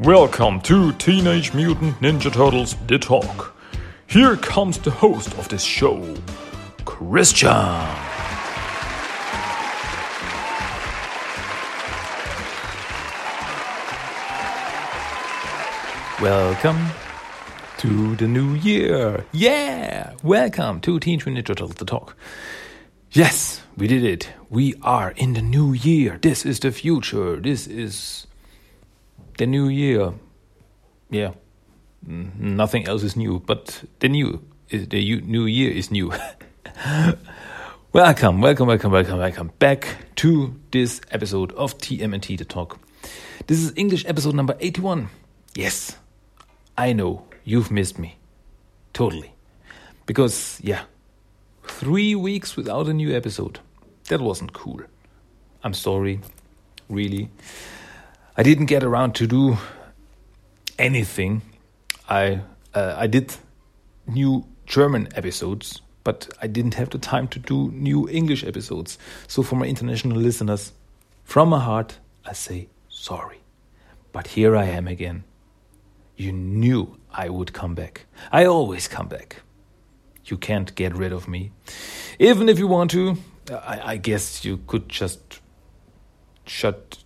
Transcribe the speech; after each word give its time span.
Welcome 0.00 0.60
to 0.60 0.92
Teenage 0.92 1.52
Mutant 1.54 1.98
Ninja 2.00 2.32
Turtles 2.32 2.76
The 2.86 3.00
Talk. 3.00 3.52
Here 4.06 4.36
comes 4.36 4.78
the 4.78 4.92
host 4.92 5.36
of 5.36 5.48
this 5.48 5.64
show, 5.64 6.14
Christian. 6.84 7.48
Welcome 16.22 16.78
to 17.78 18.14
the 18.14 18.28
new 18.28 18.54
year. 18.54 19.24
Yeah! 19.32 20.14
Welcome 20.22 20.80
to 20.82 21.00
Teenage 21.00 21.26
Mutant 21.26 21.44
Ninja 21.44 21.56
Turtles 21.56 21.74
The 21.74 21.84
Talk. 21.84 22.16
Yes, 23.10 23.62
we 23.76 23.88
did 23.88 24.04
it. 24.04 24.30
We 24.48 24.76
are 24.80 25.10
in 25.16 25.32
the 25.32 25.42
new 25.42 25.72
year. 25.72 26.20
This 26.22 26.46
is 26.46 26.60
the 26.60 26.70
future. 26.70 27.40
This 27.40 27.66
is 27.66 28.27
the 29.38 29.46
new 29.46 29.68
year. 29.68 30.12
Yeah, 31.10 31.32
Mm, 32.06 32.38
nothing 32.38 32.86
else 32.86 33.02
is 33.02 33.16
new, 33.16 33.40
but 33.40 33.82
the 33.98 34.08
new 34.08 34.40
is 34.68 34.88
the 34.88 35.20
new 35.22 35.46
year 35.46 35.70
is 35.70 35.90
new. 35.90 36.12
welcome, 37.92 38.40
welcome, 38.40 38.68
welcome, 38.68 38.92
welcome, 38.92 39.18
welcome 39.18 39.50
back 39.58 39.96
to 40.16 40.54
this 40.70 41.00
episode 41.10 41.52
of 41.52 41.76
TMNT 41.78 42.38
The 42.38 42.44
Talk. 42.44 42.78
This 43.46 43.58
is 43.58 43.72
English 43.76 44.04
episode 44.06 44.34
number 44.34 44.56
81. 44.60 45.08
Yes, 45.56 45.96
I 46.76 46.92
know 46.92 47.24
you've 47.44 47.70
missed 47.70 47.98
me. 47.98 48.16
Totally. 48.92 49.34
Because, 50.06 50.60
yeah, 50.62 50.82
three 51.64 52.14
weeks 52.14 52.56
without 52.56 52.86
a 52.86 52.94
new 52.94 53.14
episode. 53.14 53.58
That 54.08 54.20
wasn't 54.20 54.52
cool. 54.52 54.80
I'm 55.64 55.74
sorry, 55.74 56.20
really. 56.88 57.30
I 58.38 58.44
didn't 58.44 58.66
get 58.66 58.84
around 58.84 59.16
to 59.16 59.26
do 59.26 59.58
anything. 60.78 61.42
I 62.08 62.42
uh, 62.72 62.94
I 62.96 63.08
did 63.08 63.34
new 64.06 64.46
German 64.64 65.08
episodes, 65.16 65.82
but 66.04 66.28
I 66.40 66.46
didn't 66.46 66.74
have 66.74 66.90
the 66.90 66.98
time 66.98 67.26
to 67.28 67.40
do 67.40 67.72
new 67.72 68.08
English 68.08 68.44
episodes. 68.44 68.96
So 69.26 69.42
for 69.42 69.56
my 69.56 69.66
international 69.66 70.18
listeners, 70.18 70.72
from 71.24 71.48
my 71.48 71.58
heart, 71.58 71.98
I 72.24 72.32
say 72.32 72.68
sorry. 72.88 73.40
But 74.12 74.28
here 74.28 74.56
I 74.56 74.66
am 74.66 74.86
again. 74.86 75.24
You 76.16 76.30
knew 76.30 76.96
I 77.10 77.30
would 77.30 77.52
come 77.52 77.74
back. 77.74 78.06
I 78.30 78.44
always 78.44 78.86
come 78.86 79.08
back. 79.08 79.42
You 80.26 80.36
can't 80.36 80.72
get 80.76 80.94
rid 80.94 81.12
of 81.12 81.26
me. 81.26 81.50
Even 82.20 82.48
if 82.48 82.56
you 82.60 82.68
want 82.68 82.92
to, 82.92 83.16
I, 83.50 83.94
I 83.94 83.96
guess 83.96 84.44
you 84.44 84.60
could 84.68 84.88
just 84.88 85.40
shut 86.46 86.98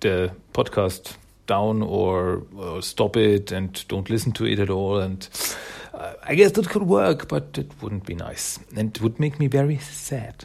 the 0.00 0.32
podcast 0.52 1.16
down 1.46 1.82
or, 1.82 2.44
or 2.56 2.82
stop 2.82 3.16
it 3.16 3.52
and 3.52 3.86
don't 3.88 4.08
listen 4.08 4.32
to 4.32 4.46
it 4.46 4.58
at 4.58 4.70
all. 4.70 4.98
And 4.98 5.28
uh, 5.92 6.14
I 6.22 6.34
guess 6.34 6.52
that 6.52 6.68
could 6.68 6.84
work, 6.84 7.28
but 7.28 7.58
it 7.58 7.70
wouldn't 7.82 8.06
be 8.06 8.14
nice. 8.14 8.58
And 8.76 8.96
it 8.96 9.02
would 9.02 9.18
make 9.18 9.38
me 9.38 9.46
very 9.48 9.78
sad. 9.78 10.44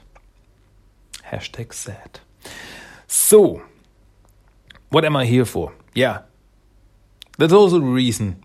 Hashtag 1.24 1.74
sad. 1.74 2.20
So, 3.08 3.64
what 4.90 5.06
am 5.06 5.16
I 5.16 5.26
here 5.26 5.46
for? 5.46 5.74
Yeah, 5.94 6.22
that's 7.38 7.54
also 7.54 7.80
the 7.80 7.86
reason 7.86 8.44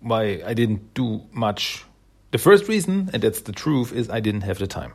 why 0.00 0.42
I 0.44 0.54
didn't 0.54 0.94
do 0.94 1.22
much. 1.32 1.84
The 2.30 2.38
first 2.38 2.68
reason, 2.68 3.10
and 3.12 3.22
that's 3.22 3.40
the 3.40 3.52
truth, 3.52 3.92
is 3.92 4.10
I 4.10 4.20
didn't 4.20 4.42
have 4.42 4.58
the 4.58 4.66
time. 4.66 4.92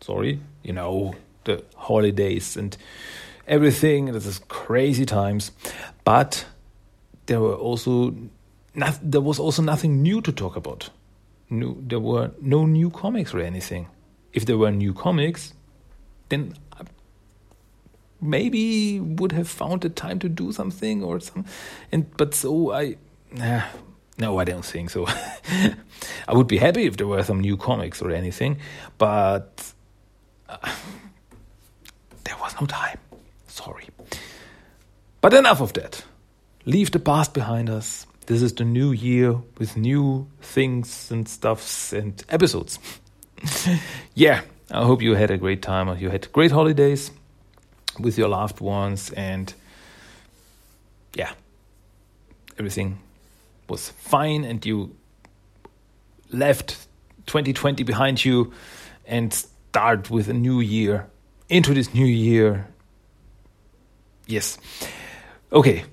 Sorry, 0.00 0.40
you 0.62 0.72
know, 0.72 1.14
the 1.44 1.64
holidays 1.76 2.56
and 2.56 2.76
everything. 3.48 4.06
This 4.06 4.26
is 4.26 4.40
crazy 4.48 5.06
times, 5.06 5.50
but 6.04 6.44
there 7.26 7.40
were 7.40 7.54
also 7.54 8.14
not, 8.74 8.98
there 9.02 9.20
was 9.20 9.38
also 9.38 9.62
nothing 9.62 10.02
new 10.02 10.20
to 10.20 10.32
talk 10.32 10.56
about. 10.56 10.90
No, 11.50 11.76
there 11.80 12.00
were 12.00 12.30
no 12.40 12.66
new 12.66 12.90
comics 12.90 13.34
or 13.34 13.40
anything. 13.40 13.88
If 14.32 14.46
there 14.46 14.58
were 14.58 14.70
new 14.70 14.92
comics, 14.92 15.54
then 16.28 16.54
I 16.72 16.84
maybe 18.20 19.00
would 19.00 19.32
have 19.32 19.48
found 19.48 19.80
the 19.80 19.88
time 19.88 20.18
to 20.20 20.28
do 20.28 20.52
something 20.52 21.02
or 21.02 21.20
some. 21.20 21.46
And 21.90 22.14
but 22.16 22.34
so 22.34 22.72
I, 22.72 22.96
nah, 23.32 23.62
no, 24.18 24.38
I 24.38 24.44
don't 24.44 24.64
think 24.64 24.90
so. 24.90 25.06
I 26.28 26.34
would 26.34 26.46
be 26.46 26.58
happy 26.58 26.84
if 26.84 26.96
there 26.98 27.06
were 27.06 27.22
some 27.24 27.40
new 27.40 27.56
comics 27.56 28.02
or 28.02 28.10
anything, 28.10 28.58
but 28.98 29.72
uh, 30.48 30.58
there 32.24 32.36
was 32.40 32.54
no 32.60 32.66
time. 32.66 32.98
Sorry. 33.58 33.88
But 35.20 35.34
enough 35.34 35.60
of 35.60 35.72
that. 35.72 36.04
Leave 36.64 36.92
the 36.92 37.00
past 37.00 37.34
behind 37.34 37.68
us. 37.68 38.06
This 38.26 38.40
is 38.40 38.52
the 38.52 38.64
new 38.64 38.92
year 38.92 39.34
with 39.58 39.76
new 39.76 40.28
things 40.40 41.10
and 41.10 41.28
stuffs 41.28 41.92
and 41.92 42.22
episodes. 42.28 42.78
yeah, 44.14 44.42
I 44.70 44.84
hope 44.84 45.02
you 45.02 45.14
had 45.16 45.32
a 45.32 45.36
great 45.36 45.60
time. 45.60 45.88
You 45.98 46.10
had 46.10 46.30
great 46.32 46.52
holidays 46.52 47.10
with 47.98 48.16
your 48.16 48.28
loved 48.28 48.60
ones, 48.60 49.10
and 49.10 49.52
yeah, 51.14 51.32
everything 52.58 53.00
was 53.68 53.90
fine, 53.90 54.44
and 54.44 54.64
you 54.64 54.94
left 56.30 56.86
2020 57.26 57.82
behind 57.82 58.24
you 58.24 58.52
and 59.04 59.34
start 59.34 60.10
with 60.10 60.28
a 60.28 60.34
new 60.34 60.60
year 60.60 61.08
into 61.48 61.74
this 61.74 61.92
new 61.92 62.06
year. 62.06 62.68
Yes. 64.28 64.58
Okay. 65.50 65.84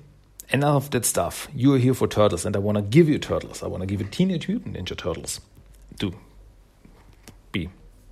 Enough 0.50 0.84
of 0.84 0.90
that 0.90 1.04
stuff. 1.04 1.48
You 1.54 1.74
are 1.74 1.78
here 1.78 1.94
for 1.94 2.06
turtles, 2.06 2.44
and 2.44 2.54
I 2.54 2.60
want 2.60 2.76
to 2.76 2.82
give 2.82 3.08
you 3.08 3.18
turtles. 3.18 3.62
I 3.62 3.66
want 3.66 3.80
to 3.80 3.86
give 3.86 4.00
you 4.00 4.06
Teenage 4.06 4.46
Mutant 4.46 4.76
Ninja 4.76 4.96
Turtles. 4.96 5.40
To 5.98 6.12
be, 7.50 7.70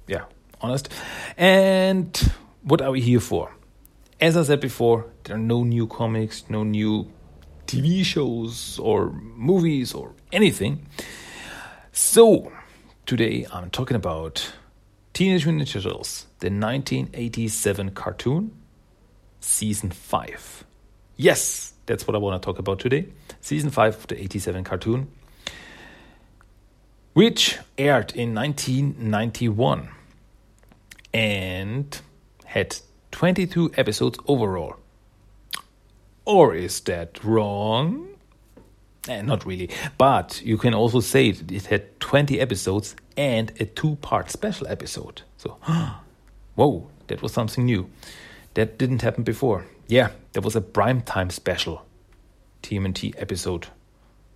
yeah, 0.08 0.24
honest. 0.60 0.88
And 1.36 2.32
what 2.62 2.80
are 2.80 2.90
we 2.90 3.02
here 3.02 3.20
for? 3.20 3.54
As 4.20 4.36
I 4.36 4.42
said 4.42 4.60
before, 4.60 5.06
there 5.24 5.36
are 5.36 5.38
no 5.38 5.62
new 5.62 5.86
comics, 5.86 6.44
no 6.48 6.64
new 6.64 7.12
TV 7.66 8.02
shows 8.04 8.78
or 8.78 9.10
movies 9.10 9.92
or 9.92 10.12
anything. 10.32 10.86
So, 11.92 12.50
today 13.06 13.46
I'm 13.52 13.70
talking 13.70 13.96
about 13.96 14.52
Teenage 15.12 15.46
Mutant 15.46 15.68
Ninja 15.68 15.82
Turtles, 15.82 16.26
the 16.40 16.46
1987 16.46 17.90
cartoon, 17.90 18.50
season 19.44 19.90
5. 19.90 20.64
Yes, 21.16 21.72
that's 21.86 22.06
what 22.06 22.14
I 22.14 22.18
want 22.18 22.40
to 22.40 22.44
talk 22.44 22.58
about 22.58 22.80
today. 22.80 23.06
Season 23.40 23.70
5 23.70 23.96
of 23.96 24.06
the 24.08 24.20
87 24.20 24.64
cartoon, 24.64 25.08
which 27.12 27.58
aired 27.78 28.12
in 28.12 28.34
1991 28.34 29.88
and 31.12 32.00
had 32.44 32.76
22 33.12 33.72
episodes 33.76 34.18
overall. 34.26 34.76
Or 36.24 36.54
is 36.54 36.80
that 36.80 37.22
wrong? 37.22 38.08
Eh, 39.06 39.20
not 39.20 39.44
really. 39.44 39.68
But 39.98 40.40
you 40.42 40.56
can 40.56 40.72
also 40.74 41.00
say 41.00 41.28
it 41.28 41.66
had 41.66 42.00
20 42.00 42.40
episodes 42.40 42.96
and 43.16 43.52
a 43.60 43.66
two 43.66 43.96
part 43.96 44.30
special 44.30 44.66
episode. 44.66 45.22
So, 45.36 45.58
whoa, 46.54 46.88
that 47.08 47.22
was 47.22 47.32
something 47.32 47.66
new. 47.66 47.90
That 48.54 48.78
didn't 48.78 49.02
happen 49.02 49.24
before. 49.24 49.64
Yeah, 49.88 50.10
there 50.32 50.42
was 50.42 50.56
a 50.56 50.60
primetime 50.60 51.30
special 51.30 51.84
TMNT 52.62 53.14
episode, 53.18 53.66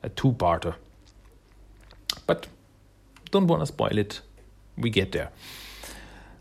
a 0.03 0.09
two 0.09 0.33
parter. 0.33 0.75
But 2.27 2.47
don't 3.31 3.47
want 3.47 3.63
to 3.63 3.67
spoil 3.67 3.97
it. 3.97 4.21
We 4.77 4.91
get 4.91 5.13
there. 5.13 5.31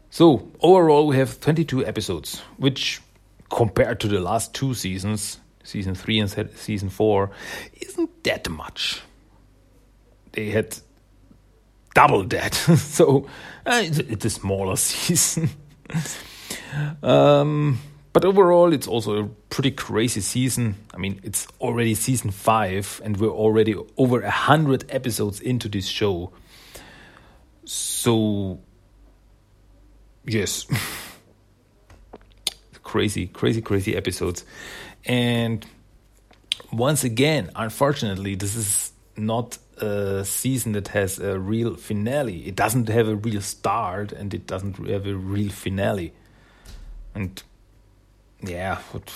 So, 0.09 0.51
overall, 0.61 1.07
we 1.07 1.17
have 1.17 1.39
22 1.39 1.85
episodes, 1.85 2.41
which 2.57 3.01
compared 3.49 3.99
to 4.01 4.07
the 4.07 4.19
last 4.19 4.53
two 4.53 4.73
seasons, 4.73 5.39
season 5.63 5.95
3 5.95 6.19
and 6.19 6.49
season 6.55 6.89
4, 6.89 7.29
isn't 7.81 8.23
that 8.23 8.49
much. 8.49 9.01
They 10.31 10.49
had 10.49 10.77
double 11.93 12.23
that. 12.25 12.53
so, 12.77 13.27
uh, 13.65 13.81
it's, 13.83 13.99
it's 13.99 14.25
a 14.25 14.29
smaller 14.29 14.75
season. 14.77 15.49
Um, 17.03 17.79
but 18.13 18.25
overall, 18.25 18.73
it's 18.73 18.87
also 18.87 19.23
a 19.23 19.27
pretty 19.49 19.71
crazy 19.71 20.21
season. 20.21 20.75
I 20.93 20.97
mean, 20.97 21.19
it's 21.23 21.47
already 21.61 21.93
season 21.93 22.31
5, 22.31 23.01
and 23.03 23.17
we're 23.17 23.29
already 23.29 23.75
over 23.95 24.21
a 24.21 24.23
100 24.23 24.85
episodes 24.89 25.39
into 25.39 25.69
this 25.69 25.87
show. 25.87 26.31
So, 27.65 28.59
yes. 30.25 30.65
crazy, 32.83 33.27
crazy, 33.27 33.61
crazy 33.61 33.95
episodes. 33.95 34.45
And 35.05 35.65
once 36.71 37.03
again, 37.03 37.51
unfortunately, 37.55 38.35
this 38.35 38.55
is 38.55 38.93
not 39.15 39.57
a 39.77 40.25
season 40.25 40.71
that 40.71 40.87
has 40.89 41.19
a 41.19 41.37
real 41.37 41.75
finale. 41.75 42.47
It 42.47 42.55
doesn't 42.55 42.89
have 42.89 43.07
a 43.07 43.15
real 43.15 43.41
start 43.41 44.11
and 44.11 44.33
it 44.33 44.47
doesn't 44.47 44.77
have 44.87 45.05
a 45.05 45.13
real 45.13 45.49
finale. 45.49 46.13
And 47.17 47.41
yeah, 48.43 48.77
what, 48.91 49.11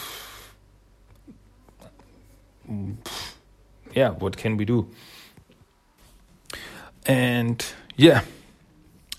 yeah, 3.93 4.09
what 4.09 4.37
can 4.37 4.57
we 4.57 4.65
do? 4.65 4.89
And 7.05 7.63
yeah, 7.97 8.23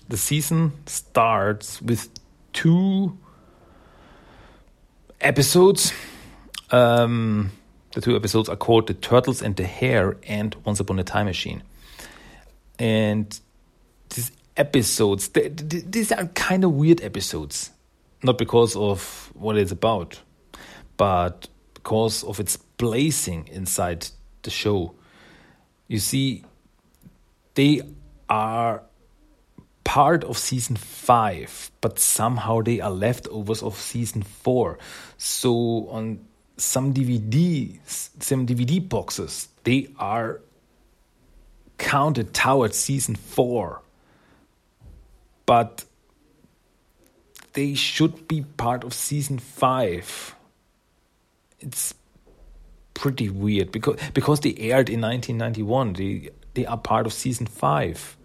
the 0.09 0.17
season 0.17 0.73
starts 0.85 1.81
with 1.81 2.09
two 2.51 3.17
episodes. 5.21 5.93
Um, 6.69 7.53
the 7.93 8.01
two 8.01 8.17
episodes 8.17 8.49
are 8.49 8.57
called 8.57 8.87
The 8.87 8.95
Turtles 8.95 9.41
and 9.41 9.55
the 9.55 9.63
Hare 9.63 10.17
and 10.27 10.57
Once 10.65 10.81
Upon 10.81 10.99
a 10.99 11.05
Time 11.05 11.27
Machine. 11.27 11.63
And 12.77 13.39
these 14.09 14.33
episodes, 14.57 15.29
they, 15.29 15.47
they, 15.47 15.79
these 15.79 16.11
are 16.11 16.25
kind 16.25 16.65
of 16.65 16.73
weird 16.73 17.01
episodes. 17.01 17.69
Not 18.23 18.37
because 18.37 18.75
of 18.75 19.31
what 19.33 19.57
it's 19.57 19.71
about, 19.71 20.19
but 20.97 21.49
because 21.73 22.23
of 22.23 22.39
its 22.39 22.55
placing 22.55 23.47
inside 23.49 24.07
the 24.43 24.49
show. 24.49 24.95
You 25.87 25.99
see, 25.99 26.45
they 27.55 27.81
are 28.29 28.83
part 29.83 30.23
of 30.23 30.37
season 30.37 30.75
five, 30.75 31.69
but 31.81 31.99
somehow 31.99 32.61
they 32.61 32.79
are 32.79 32.91
leftovers 32.91 33.61
of 33.61 33.75
season 33.75 34.23
four. 34.23 34.79
So 35.17 35.87
on 35.89 36.25
some 36.57 36.93
DVDs, 36.93 38.09
some 38.19 38.47
DVD 38.47 38.87
boxes, 38.87 39.49
they 39.63 39.89
are 39.99 40.39
counted 41.77 42.33
towards 42.33 42.77
season 42.77 43.15
four. 43.15 43.81
But 45.45 45.83
they 47.53 47.75
should 47.75 48.27
be 48.27 48.41
part 48.57 48.83
of 48.83 48.93
season 48.93 49.39
five. 49.39 50.35
It's 51.59 51.93
pretty 52.93 53.29
weird 53.29 53.71
because 53.71 53.97
because 54.13 54.41
they 54.41 54.55
aired 54.57 54.89
in 54.89 55.01
1991. 55.01 55.93
They 55.93 56.29
they 56.53 56.65
are 56.65 56.77
part 56.77 57.05
of 57.05 57.13
season 57.13 57.47
five, 57.47 58.17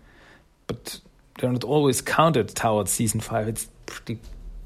but 0.67 1.01
they're 1.39 1.53
not 1.53 1.65
always 1.65 2.01
counted 2.01 2.49
towards 2.55 2.91
season 2.91 3.21
five. 3.21 3.49
It's 3.49 3.69
pretty 3.87 4.19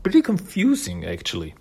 pretty 0.03 0.23
confusing 0.23 1.05
actually. 1.05 1.55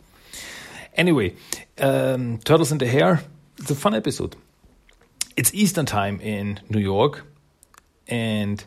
Anyway, 0.96 1.36
um, 1.80 2.38
Turtles 2.40 2.72
in 2.72 2.78
the 2.78 2.88
Hare. 2.88 3.24
It's 3.58 3.72
a 3.72 3.76
fun 3.76 3.94
episode. 3.94 4.36
It's 5.38 5.54
Eastern 5.54 5.86
time 5.86 6.20
in 6.20 6.60
New 6.70 6.80
York, 6.80 7.26
and 8.08 8.64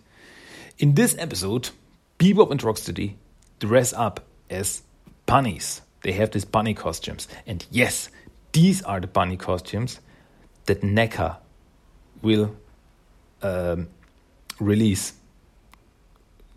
in 0.78 0.94
this 0.94 1.14
episode, 1.18 1.70
Bebop 2.18 2.50
and 2.50 2.60
Rocksteady 2.60 3.14
dress 3.66 3.92
up 3.92 4.20
as 4.50 4.82
bunnies. 5.26 5.80
They 6.02 6.12
have 6.12 6.30
these 6.30 6.44
bunny 6.44 6.74
costumes, 6.74 7.28
and 7.46 7.64
yes, 7.70 8.10
these 8.52 8.82
are 8.82 9.00
the 9.00 9.06
bunny 9.06 9.36
costumes 9.36 10.00
that 10.66 10.82
NECA 10.82 11.38
will 12.22 12.54
um, 13.42 13.88
release. 14.60 15.14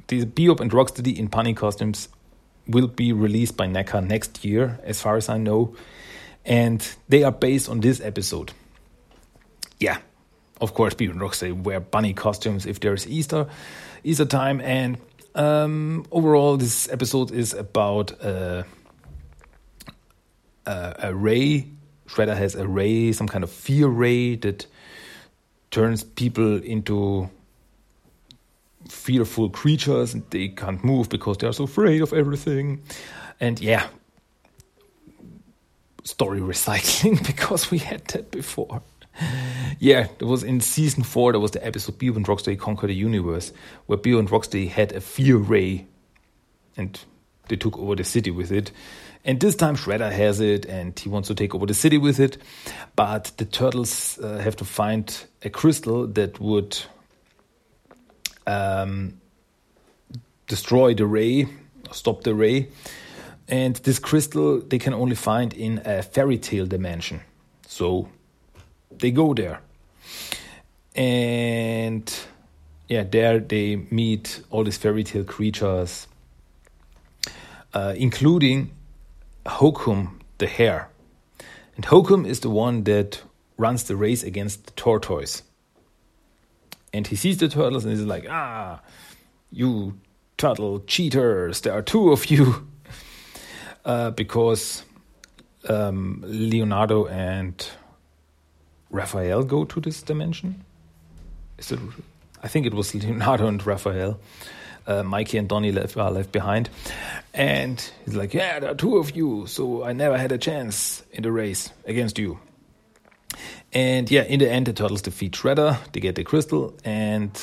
The 0.07 0.25
Bebop 0.25 0.59
and 0.59 0.71
Rocksteady 0.71 1.17
in 1.17 1.27
bunny 1.27 1.53
costumes 1.53 2.09
will 2.67 2.87
be 2.87 3.13
released 3.13 3.55
by 3.55 3.67
NECA 3.67 4.05
next 4.05 4.43
year, 4.43 4.79
as 4.83 5.01
far 5.01 5.15
as 5.15 5.29
I 5.29 5.37
know, 5.37 5.75
and 6.45 6.85
they 7.07 7.23
are 7.23 7.31
based 7.31 7.69
on 7.69 7.79
this 7.79 8.01
episode. 8.01 8.51
Yeah, 9.79 9.99
of 10.59 10.73
course, 10.73 10.93
Bebop 10.93 11.11
and 11.11 11.21
Rocksteady 11.21 11.63
wear 11.63 11.79
bunny 11.79 12.13
costumes 12.13 12.65
if 12.65 12.81
there's 12.81 13.07
Easter, 13.07 13.47
Easter 14.03 14.25
time, 14.25 14.59
and 14.59 14.97
um, 15.37 16.05
overall, 16.11 16.57
this 16.57 16.89
episode 16.89 17.31
is 17.31 17.53
about 17.53 18.11
uh, 18.23 18.63
uh, 20.65 20.93
a 20.99 21.15
ray 21.15 21.67
Shredder 22.07 22.35
has 22.35 22.55
a 22.55 22.67
ray, 22.67 23.11
some 23.11 23.27
kind 23.27 23.43
of 23.43 23.51
fear 23.51 23.87
ray 23.87 24.35
that 24.37 24.65
turns 25.71 26.03
people 26.03 26.61
into 26.63 27.29
fearful 28.87 29.49
creatures 29.49 30.13
and 30.13 30.23
they 30.29 30.47
can't 30.47 30.83
move 30.83 31.09
because 31.09 31.37
they 31.37 31.47
are 31.47 31.53
so 31.53 31.65
afraid 31.65 32.01
of 32.01 32.13
everything. 32.13 32.81
And 33.39 33.59
yeah, 33.59 33.87
story 36.03 36.39
recycling 36.53 37.25
because 37.27 37.69
we 37.69 37.79
had 37.79 38.05
that 38.05 38.31
before. 38.31 38.81
Yeah, 39.79 40.07
it 40.19 40.25
was 40.25 40.43
in 40.43 40.59
season 40.61 41.03
four. 41.03 41.31
There 41.31 41.39
was 41.39 41.51
the 41.51 41.65
episode 41.65 41.99
Bebop 41.99 42.15
and 42.15 42.25
Rocksteady 42.25 42.57
Conquer 42.57 42.87
the 42.87 42.95
Universe, 42.95 43.53
where 43.85 43.97
Bebop 43.97 44.19
and 44.19 44.29
Rocksteady 44.29 44.69
had 44.69 44.91
a 44.91 45.01
fear 45.01 45.37
ray, 45.37 45.85
and 46.75 46.99
they 47.47 47.55
took 47.55 47.77
over 47.77 47.95
the 47.95 48.03
city 48.03 48.31
with 48.31 48.51
it. 48.51 48.71
And 49.23 49.39
this 49.39 49.55
time 49.55 49.75
Shredder 49.75 50.11
has 50.11 50.39
it 50.39 50.65
and 50.65 50.97
he 50.97 51.09
wants 51.09 51.27
to 51.27 51.35
take 51.35 51.53
over 51.53 51.65
the 51.65 51.73
city 51.73 51.97
with 51.97 52.19
it. 52.19 52.37
But 52.95 53.31
the 53.37 53.45
turtles 53.45 54.17
uh, 54.19 54.37
have 54.37 54.55
to 54.57 54.65
find 54.65 55.13
a 55.43 55.49
crystal 55.49 56.07
that 56.07 56.39
would 56.39 56.77
um, 58.45 59.19
destroy 60.47 60.93
the 60.93 61.05
ray, 61.05 61.47
stop 61.91 62.23
the 62.23 62.33
ray. 62.33 62.69
And 63.49 63.75
this 63.77 63.99
crystal 63.99 64.61
they 64.61 64.79
can 64.79 64.93
only 64.93 65.15
find 65.15 65.53
in 65.53 65.81
a 65.83 66.03
fairy 66.03 66.37
tale 66.37 66.65
dimension. 66.65 67.21
So 67.65 68.07
they 68.99 69.11
go 69.11 69.33
there. 69.33 69.61
And 70.95 72.11
yeah, 72.87 73.03
there 73.03 73.39
they 73.39 73.75
meet 73.91 74.41
all 74.49 74.63
these 74.63 74.77
fairy 74.77 75.03
tale 75.03 75.23
creatures, 75.23 76.07
uh, 77.73 77.93
including 77.97 78.71
Hokum 79.45 80.19
the 80.37 80.47
hare. 80.47 80.89
And 81.75 81.85
Hokum 81.85 82.25
is 82.25 82.39
the 82.39 82.49
one 82.49 82.83
that 82.85 83.21
runs 83.57 83.83
the 83.83 83.95
race 83.95 84.23
against 84.23 84.65
the 84.65 84.71
tortoise. 84.71 85.43
And 86.93 87.05
he 87.05 87.15
sees 87.15 87.37
the 87.37 87.49
turtles 87.49 87.85
and 87.85 87.95
he's 87.95 88.05
like, 88.05 88.25
ah, 88.29 88.81
you 89.51 89.99
turtle 90.37 90.79
cheaters, 90.81 91.61
there 91.61 91.73
are 91.73 91.81
two 91.81 92.11
of 92.11 92.25
you. 92.25 92.67
Uh, 93.85 94.11
because 94.11 94.83
um, 95.69 96.21
Leonardo 96.27 97.05
and 97.05 97.69
Raphael 98.89 99.43
go 99.43 99.65
to 99.65 99.79
this 99.79 100.01
dimension. 100.01 100.63
Is 101.57 101.71
it? 101.71 101.79
I 102.43 102.47
think 102.47 102.65
it 102.65 102.73
was 102.73 102.93
Leonardo 102.93 103.47
and 103.47 103.65
Raphael 103.65 104.19
uh, 104.87 105.03
Mikey 105.03 105.37
and 105.37 105.47
Donnie 105.47 105.71
left, 105.71 105.97
are 105.97 106.09
left 106.09 106.31
behind. 106.31 106.69
And 107.33 107.79
he's 108.05 108.15
like, 108.15 108.33
Yeah, 108.33 108.59
there 108.59 108.71
are 108.71 108.75
two 108.75 108.97
of 108.97 109.15
you, 109.15 109.45
so 109.45 109.83
I 109.83 109.93
never 109.93 110.17
had 110.17 110.31
a 110.31 110.37
chance 110.37 111.03
in 111.11 111.23
the 111.23 111.31
race 111.31 111.71
against 111.85 112.17
you. 112.17 112.39
And 113.73 114.09
yeah, 114.09 114.23
in 114.23 114.39
the 114.39 114.49
end, 114.49 114.65
the 114.65 114.73
turtles 114.73 115.01
defeat 115.01 115.33
Shredder, 115.33 115.77
they 115.91 115.99
get 115.99 116.15
the 116.15 116.23
crystal, 116.23 116.73
and 116.83 117.39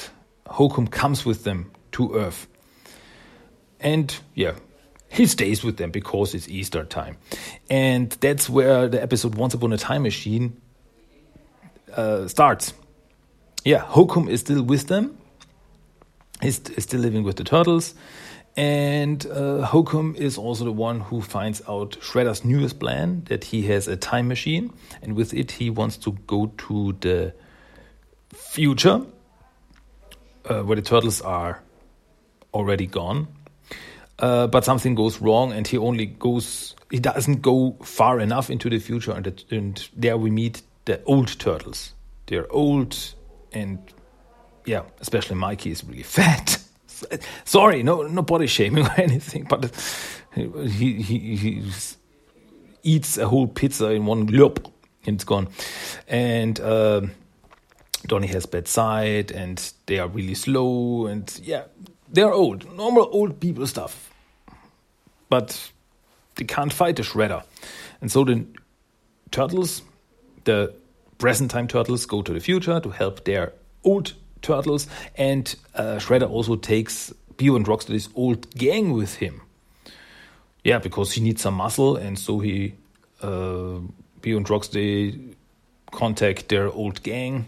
Hokum 0.48 0.88
comes 0.88 1.24
with 1.24 1.44
them 1.44 1.70
to 1.92 2.14
Earth. 2.14 2.48
And 3.78 4.16
yeah, 4.34 4.54
he 5.08 5.26
stays 5.26 5.62
with 5.62 5.76
them 5.76 5.90
because 5.90 6.34
it's 6.34 6.48
Easter 6.48 6.84
time. 6.84 7.18
And 7.68 8.10
that's 8.10 8.48
where 8.48 8.88
the 8.88 9.00
episode 9.00 9.34
Once 9.34 9.52
Upon 9.52 9.72
a 9.74 9.78
Time 9.78 10.02
Machine 10.02 10.60
uh, 11.96 12.28
starts. 12.28 12.72
Yeah, 13.64 13.78
Hokum 13.78 14.28
is 14.28 14.40
still 14.40 14.62
with 14.62 14.88
them, 14.88 15.16
He's 16.42 16.60
is 16.60 16.84
still 16.84 17.00
living 17.00 17.22
with 17.22 17.36
the 17.36 17.44
turtles. 17.44 17.94
And 18.56 19.26
uh, 19.26 19.62
Hokum 19.62 20.14
is 20.16 20.38
also 20.38 20.64
the 20.64 20.72
one 20.72 21.00
who 21.00 21.20
finds 21.20 21.60
out 21.68 21.92
Shredder's 22.00 22.44
newest 22.44 22.78
plan 22.78 23.24
that 23.24 23.42
he 23.42 23.62
has 23.62 23.88
a 23.88 23.96
time 23.96 24.28
machine, 24.28 24.72
and 25.02 25.16
with 25.16 25.34
it, 25.34 25.50
he 25.50 25.70
wants 25.70 25.96
to 25.98 26.12
go 26.28 26.52
to 26.68 26.92
the 27.00 27.34
future 28.32 29.00
uh, 30.44 30.62
where 30.62 30.76
the 30.76 30.82
turtles 30.82 31.20
are 31.20 31.62
already 32.52 32.86
gone. 32.86 33.26
Uh, 34.20 34.46
but 34.46 34.64
something 34.64 34.94
goes 34.94 35.20
wrong, 35.20 35.52
and 35.52 35.66
he 35.66 35.76
only 35.76 36.06
goes, 36.06 36.76
he 36.92 37.00
doesn't 37.00 37.42
go 37.42 37.76
far 37.82 38.20
enough 38.20 38.50
into 38.50 38.70
the 38.70 38.78
future, 38.78 39.10
and, 39.10 39.44
and 39.50 39.88
there 39.96 40.16
we 40.16 40.30
meet 40.30 40.62
the 40.84 41.02
old 41.04 41.38
turtles. 41.38 41.94
They're 42.26 42.50
old 42.52 42.96
and 43.52 43.78
yeah, 44.64 44.82
especially 45.00 45.36
Mikey 45.36 45.70
is 45.70 45.84
really 45.84 46.02
fat. 46.16 46.58
Sorry, 47.44 47.82
no, 47.82 48.02
no 48.02 48.22
body 48.22 48.46
shaming 48.46 48.86
or 48.86 48.94
anything, 48.96 49.44
but 49.44 49.70
he 50.34 51.02
he, 51.02 51.36
he 51.36 51.62
eats 52.82 53.18
a 53.18 53.28
whole 53.28 53.46
pizza 53.46 53.90
in 53.90 54.06
one 54.06 54.26
glop 54.26 54.70
and 55.06 55.16
it's 55.16 55.24
gone. 55.24 55.48
And 56.08 56.58
uh, 56.60 57.02
Donnie 58.06 58.26
has 58.28 58.46
bad 58.46 58.68
sight, 58.68 59.30
and 59.30 59.72
they 59.86 59.98
are 59.98 60.08
really 60.08 60.34
slow, 60.34 61.06
and 61.06 61.40
yeah, 61.42 61.64
they 62.10 62.22
are 62.22 62.32
old, 62.32 62.74
normal 62.76 63.08
old 63.10 63.40
people 63.40 63.66
stuff. 63.66 64.10
But 65.28 65.70
they 66.36 66.44
can't 66.44 66.72
fight 66.72 66.96
the 66.96 67.02
shredder, 67.02 67.44
and 68.00 68.10
so 68.10 68.24
the 68.24 68.44
turtles, 69.30 69.82
the 70.44 70.74
present 71.18 71.50
time 71.50 71.68
turtles, 71.68 72.06
go 72.06 72.22
to 72.22 72.32
the 72.32 72.40
future 72.40 72.80
to 72.80 72.90
help 72.90 73.24
their 73.24 73.52
old 73.82 74.14
Turtles, 74.44 74.86
and 75.16 75.56
uh, 75.74 75.96
Shredder 75.96 76.28
also 76.28 76.54
takes 76.54 77.12
Bebop 77.36 77.56
and 77.56 77.66
Rocksteady's 77.66 78.10
old 78.14 78.54
gang 78.54 78.92
with 78.92 79.16
him. 79.16 79.40
Yeah, 80.62 80.78
because 80.78 81.12
he 81.12 81.22
needs 81.22 81.42
some 81.42 81.54
muscle, 81.54 81.96
and 81.96 82.18
so 82.18 82.40
he, 82.40 82.74
uh, 83.22 83.80
Bebop 84.20 84.36
and 84.36 84.46
Rocksteady 84.46 85.34
contact 85.90 86.48
their 86.50 86.68
old 86.68 87.02
gang, 87.02 87.46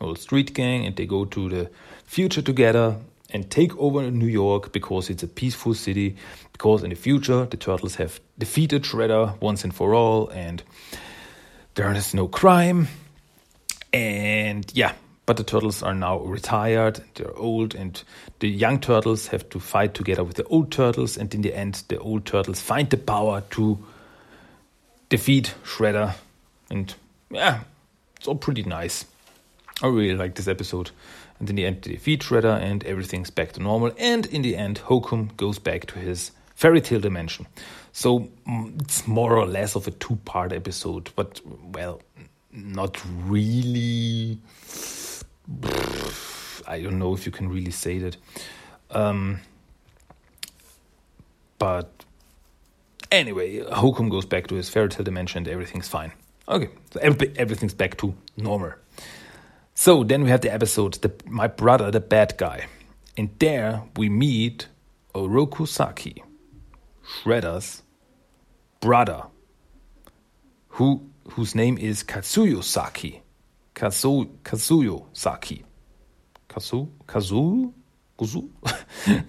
old 0.00 0.18
street 0.18 0.54
gang, 0.54 0.86
and 0.86 0.96
they 0.96 1.06
go 1.06 1.26
to 1.26 1.48
the 1.48 1.70
future 2.04 2.42
together 2.42 2.96
and 3.30 3.50
take 3.50 3.76
over 3.76 4.10
New 4.10 4.26
York 4.26 4.72
because 4.72 5.10
it's 5.10 5.22
a 5.22 5.28
peaceful 5.28 5.74
city. 5.74 6.16
Because 6.52 6.82
in 6.82 6.90
the 6.90 6.96
future, 6.96 7.44
the 7.44 7.58
turtles 7.58 7.96
have 7.96 8.20
defeated 8.38 8.84
Shredder 8.84 9.38
once 9.40 9.64
and 9.64 9.74
for 9.74 9.94
all, 9.94 10.28
and 10.30 10.62
there 11.78 11.92
is 11.92 12.12
no 12.12 12.26
crime. 12.26 12.88
And 13.92 14.68
yeah, 14.74 14.94
but 15.26 15.36
the 15.36 15.44
turtles 15.44 15.80
are 15.80 15.94
now 15.94 16.18
retired, 16.18 17.00
they're 17.14 17.36
old, 17.38 17.76
and 17.76 18.02
the 18.40 18.48
young 18.48 18.80
turtles 18.80 19.28
have 19.28 19.48
to 19.50 19.60
fight 19.60 19.94
together 19.94 20.24
with 20.24 20.36
the 20.36 20.44
old 20.44 20.72
turtles. 20.72 21.16
And 21.16 21.32
in 21.32 21.42
the 21.42 21.54
end, 21.54 21.84
the 21.86 22.00
old 22.00 22.26
turtles 22.26 22.60
find 22.60 22.90
the 22.90 22.96
power 22.96 23.44
to 23.50 23.78
defeat 25.08 25.54
Shredder. 25.62 26.14
And 26.68 26.92
yeah, 27.30 27.60
it's 28.16 28.26
all 28.26 28.34
pretty 28.34 28.64
nice. 28.64 29.04
I 29.80 29.86
really 29.86 30.16
like 30.16 30.34
this 30.34 30.48
episode. 30.48 30.90
And 31.38 31.48
in 31.48 31.54
the 31.54 31.64
end, 31.64 31.82
they 31.82 31.92
defeat 31.92 32.22
Shredder, 32.22 32.60
and 32.60 32.82
everything's 32.82 33.30
back 33.30 33.52
to 33.52 33.62
normal. 33.62 33.92
And 33.96 34.26
in 34.26 34.42
the 34.42 34.56
end, 34.56 34.78
Hokum 34.78 35.30
goes 35.36 35.60
back 35.60 35.86
to 35.86 36.00
his 36.00 36.32
fairy 36.56 36.80
tale 36.80 36.98
dimension. 36.98 37.46
So 37.98 38.30
mm, 38.46 38.80
it's 38.80 39.08
more 39.08 39.36
or 39.36 39.44
less 39.44 39.74
of 39.74 39.88
a 39.88 39.90
two 39.90 40.14
part 40.24 40.52
episode, 40.52 41.10
but 41.16 41.40
well, 41.72 42.00
not 42.52 43.02
really 43.26 44.38
I 46.68 46.80
don't 46.80 47.00
know 47.00 47.12
if 47.12 47.26
you 47.26 47.32
can 47.32 47.48
really 47.48 47.72
say 47.72 47.98
that. 47.98 48.16
Um, 48.92 49.40
but 51.58 51.90
anyway, 53.10 53.64
Hokum 53.64 54.10
goes 54.10 54.26
back 54.26 54.46
to 54.46 54.54
his 54.54 54.68
fairy 54.68 54.90
tale 54.90 55.02
dimension 55.02 55.38
and 55.38 55.48
everything's 55.48 55.88
fine. 55.88 56.12
Okay, 56.48 56.68
so 56.92 57.00
everything's 57.00 57.74
back 57.74 57.96
to 57.96 58.14
normal. 58.36 58.74
So 59.74 60.04
then 60.04 60.22
we 60.22 60.30
have 60.30 60.42
the 60.42 60.52
episode, 60.52 60.94
the, 61.02 61.12
My 61.26 61.48
Brother, 61.48 61.90
the 61.90 61.98
Bad 61.98 62.36
Guy. 62.38 62.66
And 63.16 63.30
there 63.40 63.82
we 63.96 64.08
meet 64.08 64.68
Oroku 65.16 65.66
Saki, 65.66 66.22
Shredder's 67.04 67.82
brother, 68.80 69.24
who, 70.68 71.08
whose 71.30 71.54
name 71.54 71.78
is 71.78 72.02
Katsuyo 72.02 72.62
Saki. 72.62 73.22
Kazu, 73.74 74.28
Kazuyo 74.42 75.06
Saki. 75.12 75.64
Kazu? 76.48 76.88
Kazu? 77.06 77.72
Kuzu? 78.18 78.48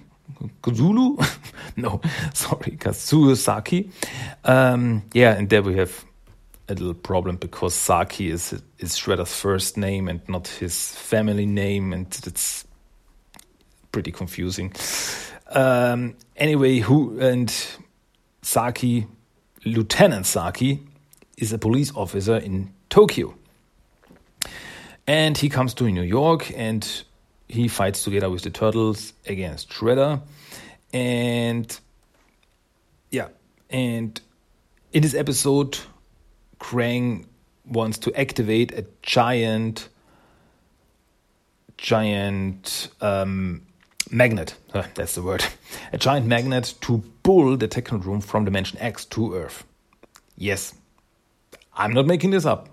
Kazulu? 0.62 1.18
no, 1.78 2.02
sorry, 2.34 2.78
Kazuyo 2.78 3.36
Saki. 3.36 3.90
Um, 4.44 5.04
yeah, 5.14 5.36
and 5.36 5.50
there 5.50 5.62
we 5.62 5.76
have 5.76 6.06
a 6.68 6.74
little 6.74 6.94
problem 6.94 7.38
because 7.38 7.74
Saki 7.74 8.30
is 8.30 8.54
is 8.78 8.96
Shredder's 8.96 9.34
first 9.34 9.78
name 9.78 10.08
and 10.08 10.22
not 10.30 10.48
his 10.48 10.94
family 10.96 11.46
name, 11.46 11.94
and 11.94 12.08
it's 12.26 12.66
pretty 13.92 14.12
confusing. 14.12 14.74
Um, 15.48 16.16
anyway, 16.36 16.80
who 16.80 17.20
and 17.20 17.54
Saki, 18.42 19.08
Lieutenant 19.66 20.26
Saki, 20.26 20.80
is 21.38 21.54
a 21.54 21.58
police 21.58 21.92
officer 21.96 22.38
in 22.38 22.74
Tokyo. 22.90 23.34
And 25.08 25.38
he 25.38 25.50
comes 25.50 25.74
to 25.76 25.90
New 25.90 26.04
York 26.04 26.52
and 26.56 26.88
he 27.48 27.68
fights 27.68 28.04
together 28.04 28.30
with 28.30 28.44
the 28.44 28.50
Turtles 28.50 29.14
against 29.26 29.70
Shredder. 29.70 30.22
And 30.94 31.80
yeah, 33.10 33.30
and 33.70 34.20
in 34.94 35.02
this 35.02 35.16
episode, 35.16 35.80
Krang 36.60 37.26
wants 37.66 37.98
to 38.00 38.14
activate 38.20 38.74
a 38.74 38.86
giant, 39.02 39.90
giant 41.78 42.90
um, 43.02 43.66
magnet. 44.12 44.56
Uh, 44.74 44.84
that's 44.96 45.16
the 45.16 45.22
word. 45.22 45.44
A 45.94 45.98
giant 45.98 46.26
magnet 46.26 46.76
to 46.82 47.04
pull 47.24 47.58
the 47.58 47.68
Technodrome 47.68 48.24
from 48.24 48.46
Dimension 48.46 48.80
X 48.80 49.06
to 49.06 49.36
Earth. 49.36 49.64
Yes, 50.38 50.74
I'm 51.74 51.94
not 51.94 52.08
making 52.08 52.32
this 52.32 52.46
up 52.46 52.70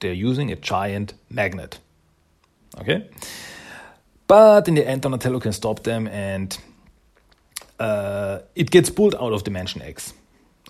they're 0.00 0.12
using 0.12 0.52
a 0.52 0.56
giant 0.56 1.14
magnet. 1.30 1.78
Okay? 2.78 3.08
But 4.26 4.68
in 4.68 4.74
the 4.74 4.86
end, 4.86 5.02
Donatello 5.02 5.40
can 5.40 5.52
stop 5.52 5.82
them 5.82 6.06
and 6.08 6.56
uh, 7.78 8.40
it 8.54 8.70
gets 8.70 8.90
pulled 8.90 9.14
out 9.14 9.32
of 9.32 9.44
Dimension 9.44 9.82
X. 9.82 10.12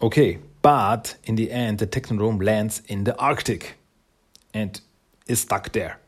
Okay, 0.03 0.39
but 0.61 1.17
in 1.25 1.37
the 1.37 1.51
end, 1.51 1.79
the 1.79 1.87
Technodrome 1.87 2.45
lands 2.45 2.83
in 2.87 3.05
the 3.05 3.17
Arctic 3.19 3.79
and 4.53 4.79
is 5.27 5.41
stuck 5.41 5.73
there. 5.73 5.99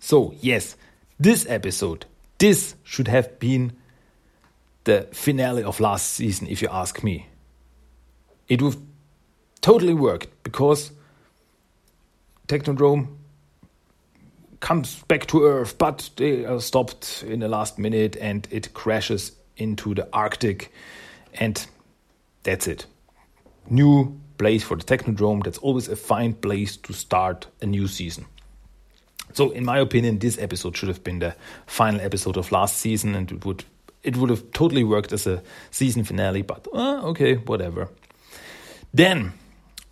So, 0.00 0.34
yes, 0.40 0.76
this 1.20 1.46
episode, 1.48 2.06
this 2.42 2.74
should 2.82 3.06
have 3.06 3.38
been 3.38 3.72
the 4.82 5.06
finale 5.12 5.62
of 5.62 5.78
last 5.78 6.14
season, 6.14 6.48
if 6.48 6.60
you 6.60 6.66
ask 6.72 7.04
me. 7.04 7.28
It 8.48 8.60
would 8.60 8.76
totally 9.60 9.94
worked 9.94 10.42
because 10.42 10.90
Technodrome 12.48 13.16
comes 14.58 15.04
back 15.04 15.26
to 15.26 15.44
Earth, 15.44 15.78
but 15.78 16.10
they 16.16 16.44
are 16.44 16.60
stopped 16.60 17.22
in 17.24 17.38
the 17.38 17.48
last 17.48 17.78
minute 17.78 18.16
and 18.16 18.48
it 18.50 18.74
crashes 18.74 19.30
into 19.56 19.94
the 19.94 20.08
Arctic. 20.12 20.72
And 21.34 21.64
that's 22.42 22.66
it. 22.66 22.86
New 23.70 24.20
place 24.36 24.64
for 24.64 24.76
the 24.76 24.82
Technodrome. 24.82 25.44
That's 25.44 25.58
always 25.58 25.86
a 25.86 25.94
fine 25.94 26.34
place 26.34 26.76
to 26.78 26.92
start 26.92 27.46
a 27.60 27.66
new 27.66 27.86
season. 27.86 28.26
So, 29.32 29.50
in 29.50 29.64
my 29.64 29.78
opinion, 29.78 30.18
this 30.18 30.38
episode 30.38 30.76
should 30.76 30.88
have 30.88 31.02
been 31.04 31.18
the 31.20 31.34
final 31.66 32.00
episode 32.00 32.36
of 32.36 32.52
last 32.52 32.78
season, 32.78 33.14
and 33.14 33.30
it 33.30 33.44
would 33.44 33.64
it 34.02 34.16
would 34.16 34.30
have 34.30 34.50
totally 34.52 34.84
worked 34.84 35.12
as 35.12 35.26
a 35.26 35.42
season 35.70 36.04
finale. 36.04 36.42
But 36.42 36.66
uh, 36.72 37.02
okay, 37.04 37.36
whatever. 37.36 37.88
Then 38.92 39.32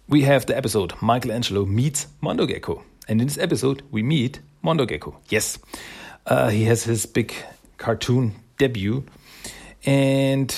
we 0.08 0.22
have 0.22 0.46
the 0.46 0.56
episode 0.56 0.94
Michelangelo 1.00 1.64
meets 1.64 2.06
Mondo 2.20 2.46
Gecko. 2.46 2.82
And 3.08 3.20
in 3.20 3.26
this 3.26 3.38
episode, 3.38 3.82
we 3.90 4.02
meet 4.02 4.40
Mondo 4.62 4.84
Gecko. 4.84 5.18
Yes, 5.28 5.58
uh, 6.26 6.48
he 6.50 6.64
has 6.64 6.84
his 6.84 7.06
big 7.06 7.34
cartoon 7.78 8.34
debut. 8.58 9.04
And 9.86 10.54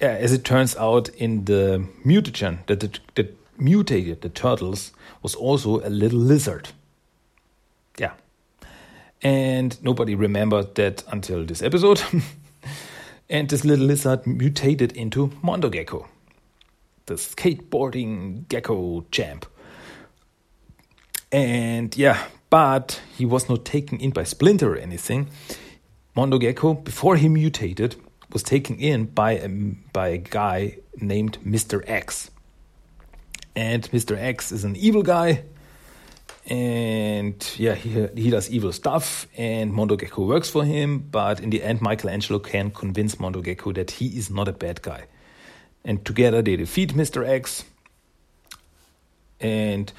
yeah, 0.00 0.12
as 0.12 0.32
it 0.32 0.44
turns 0.44 0.76
out, 0.76 1.08
in 1.10 1.44
the 1.44 1.86
mutagen 2.04 2.66
that, 2.66 2.80
that, 2.80 2.98
that 3.14 3.36
mutated 3.58 4.22
the 4.22 4.28
turtles 4.28 4.92
was 5.22 5.34
also 5.34 5.80
a 5.80 5.88
little 5.88 6.18
lizard. 6.18 6.70
And 9.22 9.82
nobody 9.82 10.14
remembered 10.14 10.74
that 10.74 11.04
until 11.08 11.44
this 11.44 11.62
episode. 11.62 12.02
and 13.30 13.48
this 13.48 13.64
little 13.64 13.86
lizard 13.86 14.26
mutated 14.26 14.92
into 14.92 15.32
Mondo 15.42 15.68
Gecko 15.68 16.08
the 17.06 17.14
skateboarding 17.14 18.48
gecko 18.48 19.04
champ. 19.10 19.46
And 21.30 21.96
yeah, 21.96 22.26
but 22.50 23.00
he 23.16 23.24
was 23.24 23.48
not 23.48 23.64
taken 23.64 23.98
in 23.98 24.10
by 24.10 24.24
Splinter 24.24 24.74
or 24.74 24.76
anything. 24.76 25.28
Mondo 26.14 26.38
Gecko, 26.38 26.74
before 26.74 27.16
he 27.16 27.28
mutated, 27.28 27.96
was 28.32 28.42
taken 28.42 28.76
in 28.76 29.06
by 29.06 29.32
a, 29.32 29.48
by 29.48 30.08
a 30.08 30.18
guy 30.18 30.78
named 30.96 31.38
Mr. 31.44 31.82
X. 31.86 32.30
And 33.56 33.82
Mr. 33.90 34.16
X 34.16 34.52
is 34.52 34.64
an 34.64 34.76
evil 34.76 35.02
guy. 35.02 35.44
And 36.46 37.36
yeah, 37.56 37.74
he, 37.74 38.08
he 38.16 38.30
does 38.30 38.50
evil 38.50 38.72
stuff, 38.72 39.28
and 39.36 39.72
Mondo 39.72 39.96
Gecko 39.96 40.24
works 40.26 40.50
for 40.50 40.64
him. 40.64 40.98
But 40.98 41.40
in 41.40 41.50
the 41.50 41.62
end, 41.62 41.80
Michelangelo 41.80 42.40
can 42.40 42.70
convince 42.70 43.20
Mondo 43.20 43.40
Gecko 43.40 43.72
that 43.72 43.92
he 43.92 44.06
is 44.06 44.28
not 44.28 44.48
a 44.48 44.52
bad 44.52 44.82
guy 44.82 45.06
and 45.84 46.04
together 46.04 46.42
they 46.42 46.56
defeat 46.56 46.94
Mr. 46.94 47.26
X. 47.26 47.64
And 49.40 49.92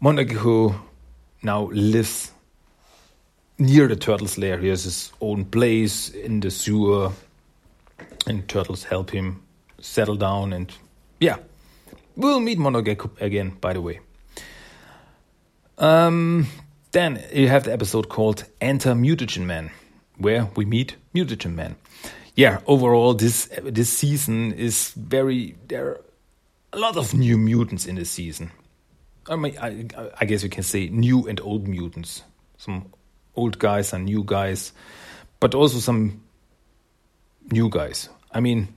Mondo 0.00 0.24
Gecko 0.24 0.80
now 1.42 1.64
lives 1.72 2.30
near 3.58 3.88
the 3.88 3.96
turtles' 3.96 4.38
lair. 4.38 4.58
He 4.58 4.68
has 4.68 4.84
his 4.84 5.12
own 5.20 5.44
place 5.44 6.10
in 6.10 6.40
the 6.40 6.50
sewer, 6.50 7.12
and 8.26 8.48
turtles 8.48 8.84
help 8.84 9.10
him 9.10 9.42
settle 9.80 10.16
down. 10.16 10.52
And 10.52 10.72
yeah, 11.18 11.38
we'll 12.16 12.40
meet 12.40 12.58
Mondo 12.58 12.80
Gecko 12.80 13.10
again, 13.20 13.56
by 13.60 13.72
the 13.72 13.80
way. 13.80 14.00
Um, 15.80 16.46
then 16.92 17.24
you 17.32 17.48
have 17.48 17.64
the 17.64 17.72
episode 17.72 18.08
called 18.08 18.44
Enter 18.60 18.92
Mutagen 18.92 19.46
Man, 19.46 19.70
where 20.18 20.48
we 20.54 20.64
meet 20.64 20.94
Mutagen 21.14 21.54
Man 21.54 21.74
yeah, 22.40 22.60
overall, 22.66 23.14
this 23.14 23.50
this 23.62 23.90
season 23.90 24.52
is 24.52 24.92
very. 24.92 25.56
There 25.68 25.86
are 25.86 26.00
a 26.72 26.78
lot 26.78 26.96
of 26.96 27.12
new 27.12 27.36
mutants 27.36 27.86
in 27.86 27.96
this 27.96 28.10
season. 28.10 28.50
I 29.28 29.36
mean, 29.36 29.58
I, 29.60 29.86
I 30.18 30.24
guess 30.24 30.42
you 30.42 30.48
can 30.48 30.62
say 30.62 30.88
new 30.88 31.28
and 31.28 31.40
old 31.40 31.68
mutants. 31.68 32.22
Some 32.56 32.86
old 33.34 33.58
guys 33.58 33.92
and 33.92 34.04
new 34.04 34.24
guys, 34.24 34.72
but 35.38 35.54
also 35.54 35.78
some 35.78 36.22
new 37.50 37.68
guys. 37.68 38.08
I 38.32 38.40
mean, 38.40 38.68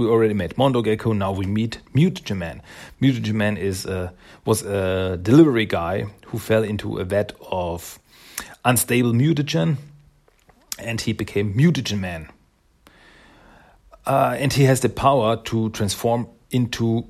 we 0.00 0.06
already 0.06 0.34
met 0.34 0.56
Mondo 0.56 0.82
Gecko. 0.82 1.12
Now 1.12 1.30
we 1.30 1.46
meet 1.46 1.78
Mutagen 1.94 2.38
Man. 2.38 2.62
Mutagen 3.00 3.34
Man 3.34 3.56
is 3.56 3.86
uh, 3.86 4.10
was 4.44 4.62
a 4.62 5.18
delivery 5.18 5.66
guy 5.66 6.06
who 6.26 6.38
fell 6.38 6.64
into 6.64 6.98
a 6.98 7.04
vat 7.04 7.32
of 7.50 7.98
unstable 8.64 9.12
mutagen, 9.12 9.76
and 10.78 11.00
he 11.00 11.12
became 11.12 11.54
Mutagen 11.54 12.00
Man. 12.00 12.28
Uh, 14.06 14.34
and 14.38 14.52
he 14.52 14.64
has 14.64 14.80
the 14.80 14.88
power 14.88 15.36
to 15.36 15.68
transform 15.70 16.26
into 16.50 17.06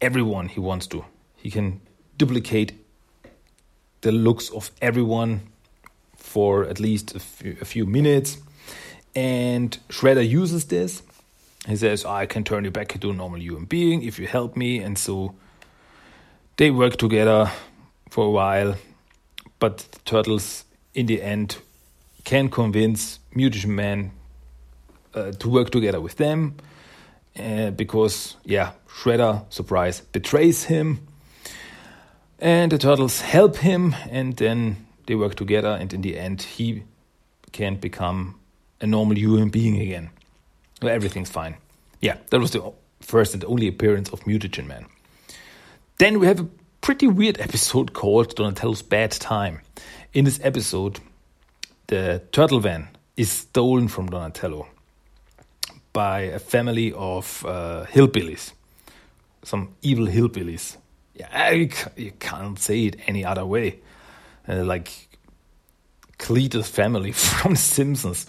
everyone 0.00 0.48
he 0.48 0.60
wants 0.60 0.86
to. 0.88 1.04
He 1.36 1.50
can 1.50 1.80
duplicate 2.18 2.72
the 4.00 4.10
looks 4.10 4.50
of 4.50 4.72
everyone 4.82 5.42
for 6.16 6.64
at 6.64 6.80
least 6.80 7.14
a 7.14 7.20
few, 7.20 7.56
a 7.60 7.64
few 7.64 7.86
minutes. 7.86 8.38
And 9.14 9.78
Shredder 9.88 10.28
uses 10.28 10.64
this. 10.64 11.02
He 11.66 11.76
says, 11.76 12.04
I 12.04 12.26
can 12.26 12.44
turn 12.44 12.64
you 12.64 12.70
back 12.70 12.94
into 12.94 13.10
a 13.10 13.12
normal 13.12 13.40
human 13.40 13.66
being 13.66 14.02
if 14.02 14.18
you 14.18 14.26
help 14.26 14.56
me. 14.56 14.78
And 14.78 14.98
so 14.98 15.34
they 16.56 16.70
work 16.70 16.96
together 16.96 17.50
for 18.10 18.26
a 18.26 18.30
while. 18.30 18.76
But 19.58 19.78
the 19.78 19.98
turtles, 20.04 20.64
in 20.94 21.06
the 21.06 21.22
end, 21.22 21.58
can 22.24 22.48
convince 22.48 23.20
Mutagen 23.34 23.70
Man 23.70 24.10
uh, 25.14 25.32
to 25.32 25.48
work 25.48 25.70
together 25.70 26.00
with 26.00 26.16
them. 26.16 26.56
Uh, 27.38 27.70
because, 27.70 28.36
yeah, 28.44 28.72
Shredder, 28.88 29.44
surprise, 29.50 30.00
betrays 30.00 30.64
him. 30.64 31.06
And 32.38 32.72
the 32.72 32.78
turtles 32.78 33.20
help 33.20 33.56
him, 33.56 33.94
and 34.10 34.36
then 34.36 34.84
they 35.06 35.14
work 35.14 35.36
together, 35.36 35.68
and 35.68 35.94
in 35.94 36.02
the 36.02 36.18
end, 36.18 36.42
he 36.42 36.82
can 37.52 37.76
become 37.76 38.34
a 38.80 38.86
normal 38.86 39.16
human 39.16 39.48
being 39.48 39.80
again. 39.80 40.10
Everything's 40.88 41.30
fine. 41.30 41.56
Yeah, 42.00 42.16
that 42.30 42.40
was 42.40 42.50
the 42.50 42.72
first 43.00 43.34
and 43.34 43.44
only 43.44 43.68
appearance 43.68 44.10
of 44.10 44.20
Mutagen 44.20 44.66
Man. 44.66 44.86
Then 45.98 46.18
we 46.18 46.26
have 46.26 46.40
a 46.40 46.48
pretty 46.80 47.06
weird 47.06 47.40
episode 47.40 47.92
called 47.92 48.34
Donatello's 48.34 48.82
Bad 48.82 49.12
Time. 49.12 49.60
In 50.12 50.24
this 50.24 50.40
episode, 50.42 51.00
the 51.86 52.22
turtle 52.32 52.60
van 52.60 52.88
is 53.16 53.30
stolen 53.30 53.88
from 53.88 54.08
Donatello 54.08 54.66
by 55.92 56.20
a 56.20 56.38
family 56.38 56.92
of 56.94 57.44
uh, 57.46 57.84
hillbillies, 57.86 58.52
some 59.42 59.74
evil 59.82 60.06
hillbillies. 60.06 60.76
Yeah, 61.14 61.50
you, 61.50 61.70
you 61.96 62.12
can't 62.18 62.58
say 62.58 62.86
it 62.86 62.96
any 63.06 63.24
other 63.24 63.44
way. 63.44 63.80
Uh, 64.48 64.64
like 64.64 65.08
Cletus 66.18 66.68
family 66.68 67.12
from 67.12 67.52
The 67.52 67.58
Simpsons. 67.58 68.26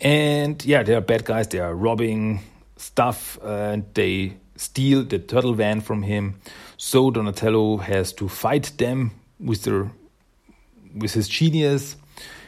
And 0.00 0.64
yeah, 0.64 0.82
they 0.82 0.94
are 0.94 1.00
bad 1.00 1.24
guys. 1.24 1.48
They 1.48 1.58
are 1.60 1.74
robbing 1.74 2.40
stuff 2.76 3.38
and 3.42 3.84
they 3.94 4.36
steal 4.56 5.04
the 5.04 5.18
turtle 5.18 5.54
van 5.54 5.80
from 5.80 6.02
him. 6.02 6.40
So 6.76 7.10
Donatello 7.10 7.78
has 7.78 8.12
to 8.14 8.28
fight 8.28 8.72
them 8.78 9.12
with 9.38 9.62
their 9.64 9.90
with 10.94 11.12
his 11.12 11.28
genius. 11.28 11.96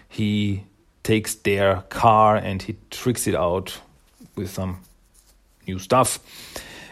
He 0.09 0.65
takes 1.03 1.35
their 1.37 1.83
car 1.89 2.37
and 2.37 2.63
he 2.63 2.77
tricks 2.91 3.27
it 3.27 3.35
out 3.35 3.79
with 4.37 4.51
some 4.51 4.81
new 5.67 5.79
stuff. 5.79 6.19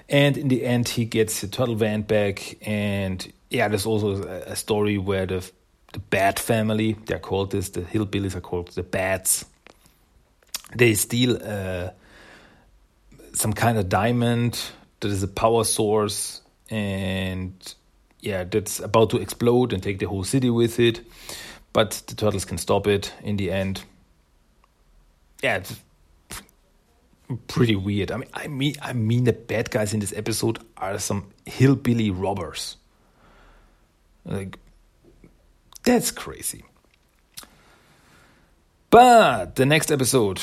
And 0.09 0.37
in 0.37 0.49
the 0.49 0.64
end, 0.64 0.88
he 0.88 1.05
gets 1.05 1.40
the 1.40 1.47
turtle 1.47 1.76
van 1.76 2.02
back. 2.02 2.57
And 2.67 3.33
yeah, 3.49 3.69
there's 3.69 3.87
also 3.87 4.23
a 4.25 4.57
story 4.57 4.99
where 4.99 5.26
the 5.26 5.50
the 5.93 5.99
Bat 5.99 6.38
family, 6.38 6.97
they're 7.07 7.19
called 7.19 7.50
this, 7.50 7.71
the 7.71 7.81
hillbillies 7.81 8.37
are 8.37 8.40
called 8.40 8.69
the 8.69 8.83
Bats. 8.83 9.45
They 10.74 10.94
steal 10.94 11.38
uh, 11.42 11.90
some 13.32 13.52
kind 13.52 13.78
of 13.78 13.88
diamond 13.88 14.60
that 15.00 15.08
is 15.08 15.22
a 15.22 15.28
power 15.28 15.64
source, 15.64 16.42
and 16.70 17.52
yeah, 18.20 18.44
that's 18.44 18.80
about 18.80 19.11
to 19.11 19.18
explode 19.18 19.72
and 19.72 19.83
take 19.83 19.98
the 19.98 20.06
whole 20.06 20.24
city 20.24 20.50
with 20.50 20.78
it. 20.78 21.00
But 21.72 22.02
the 22.06 22.14
turtles 22.14 22.44
can 22.44 22.59
stop 22.59 22.87
it 22.87 23.12
in 23.22 23.37
the 23.37 23.50
end. 23.50 23.85
Yeah, 25.42 25.56
it's 25.56 25.80
pretty 27.46 27.76
weird. 27.76 28.11
I 28.11 28.16
mean, 28.16 28.28
I 28.35 28.48
mean, 28.48 28.74
I 28.83 28.92
mean, 28.92 29.24
the 29.24 29.33
bad 29.33 29.70
guys 29.70 29.94
in 29.94 30.00
this 30.00 30.12
episode 30.12 30.59
are 30.76 30.98
some 30.98 31.30
hillbilly 31.46 32.11
robbers. 32.11 32.76
Like, 34.24 34.59
that's 35.83 36.11
crazy. 36.11 36.64
But 38.90 39.55
the 39.55 39.66
next 39.66 39.92
episode 39.92 40.40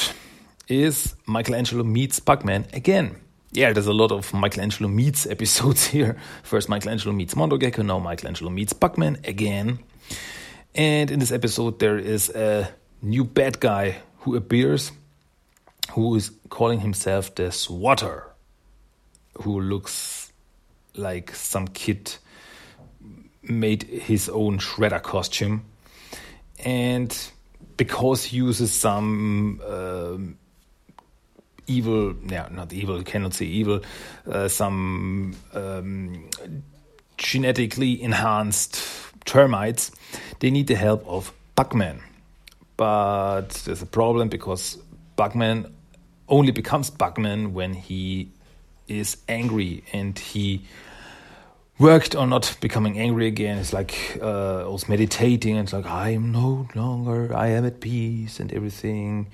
is 0.69 1.15
Michelangelo 1.25 1.83
meets 1.83 2.21
Bugman 2.21 2.73
again. 2.73 3.17
Yeah, 3.51 3.73
there's 3.73 3.87
a 3.87 3.93
lot 3.93 4.13
of 4.13 4.33
Michelangelo 4.33 4.87
meets 4.87 5.25
episodes 5.29 5.87
here. 5.87 6.15
First 6.43 6.69
Michelangelo 6.69 7.13
meets 7.13 7.35
Mondo 7.35 7.57
Gecko, 7.57 7.83
now 7.83 7.99
Michelangelo 7.99 8.49
meets 8.49 8.71
Bugman 8.71 9.27
again. 9.27 9.79
And 10.73 11.11
in 11.11 11.19
this 11.19 11.33
episode 11.33 11.79
there 11.79 11.97
is 11.97 12.29
a 12.29 12.73
new 13.01 13.25
bad 13.25 13.59
guy 13.59 13.97
who 14.19 14.37
appears 14.37 14.93
who 15.91 16.15
is 16.15 16.31
calling 16.47 16.79
himself 16.79 17.35
the 17.35 17.51
Swatter, 17.51 18.23
who 19.41 19.59
looks 19.59 20.31
like 20.95 21.35
some 21.35 21.67
kid 21.67 22.15
made 23.41 23.83
his 23.83 24.29
own 24.29 24.59
shredder 24.59 25.03
costume. 25.03 25.65
And 26.63 27.13
because 27.77 28.23
he 28.25 28.37
uses 28.37 28.73
some 28.73 29.61
uh, 29.65 30.17
evil, 31.67 32.15
yeah, 32.25 32.47
not 32.51 32.73
evil, 32.73 33.01
cannot 33.03 33.33
say 33.33 33.45
evil, 33.45 33.81
uh, 34.29 34.47
some 34.47 35.35
um, 35.53 36.29
genetically 37.17 38.01
enhanced 38.01 38.81
termites, 39.25 39.91
they 40.39 40.49
need 40.49 40.67
the 40.67 40.75
help 40.75 41.05
of 41.07 41.31
Bugman. 41.55 42.01
But 42.77 43.49
there's 43.65 43.81
a 43.81 43.87
problem 43.87 44.29
because 44.29 44.77
Bugman 45.17 45.71
only 46.29 46.51
becomes 46.51 46.89
Bugman 46.89 47.51
when 47.51 47.73
he 47.73 48.31
is 48.87 49.17
angry 49.27 49.83
and 49.93 50.17
he 50.17 50.63
worked 51.79 52.15
on 52.15 52.29
not 52.29 52.57
becoming 52.61 52.97
angry 52.97 53.27
again. 53.27 53.57
It's 53.57 53.73
like 53.73 54.17
uh, 54.21 54.65
I 54.65 54.67
was 54.67 54.89
meditating. 54.89 55.57
And 55.57 55.65
it's 55.65 55.73
like 55.73 55.85
I 55.85 56.11
am 56.11 56.31
no 56.31 56.67
longer. 56.75 57.35
I 57.35 57.47
am 57.49 57.65
at 57.65 57.79
peace 57.79 58.39
and 58.39 58.51
everything. 58.53 59.27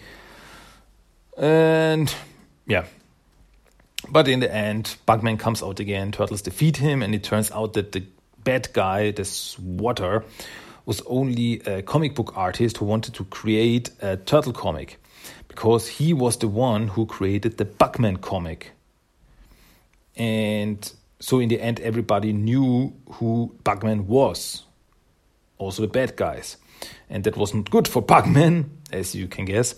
And 1.38 2.14
yeah, 2.68 2.86
but 4.10 4.28
in 4.28 4.40
the 4.40 4.54
end, 4.54 4.96
Bugman 5.08 5.40
comes 5.40 5.64
out 5.64 5.80
again. 5.80 6.12
Turtles 6.12 6.42
defeat 6.42 6.78
him, 6.78 7.02
and 7.02 7.16
it 7.16 7.24
turns 7.24 7.52
out 7.52 7.74
that 7.74 7.92
the 7.92 8.04
bad 8.44 8.72
guy, 8.74 9.12
the 9.12 9.26
Swatter, 9.26 10.24
was 10.86 11.02
only 11.08 11.62
a 11.62 11.82
comic 11.82 12.14
book 12.14 12.34
artist 12.36 12.78
who 12.78 12.86
wanted 12.86 13.14
to 13.16 13.24
create 13.26 13.90
a 14.02 14.18
turtle 14.18 14.54
comic 14.54 15.00
because 15.48 15.88
he 15.88 16.14
was 16.14 16.38
the 16.38 16.48
one 16.48 16.90
who 16.90 17.06
created 17.06 17.58
the 17.58 17.66
Bugman 17.66 18.20
comic. 18.20 18.72
And 20.16 20.92
so 21.24 21.40
in 21.40 21.48
the 21.48 21.62
end, 21.62 21.80
everybody 21.80 22.34
knew 22.34 22.92
who 23.12 23.56
Bugman 23.64 24.08
was, 24.08 24.64
also 25.58 25.84
the 25.84 25.88
bad 25.88 26.18
guys. 26.18 26.58
And 27.10 27.24
that 27.24 27.38
wasn't 27.38 27.70
good 27.70 27.88
for 27.88 28.04
Bugman, 28.04 28.66
as 28.92 29.16
you 29.16 29.30
can 29.30 29.46
guess. 29.46 29.74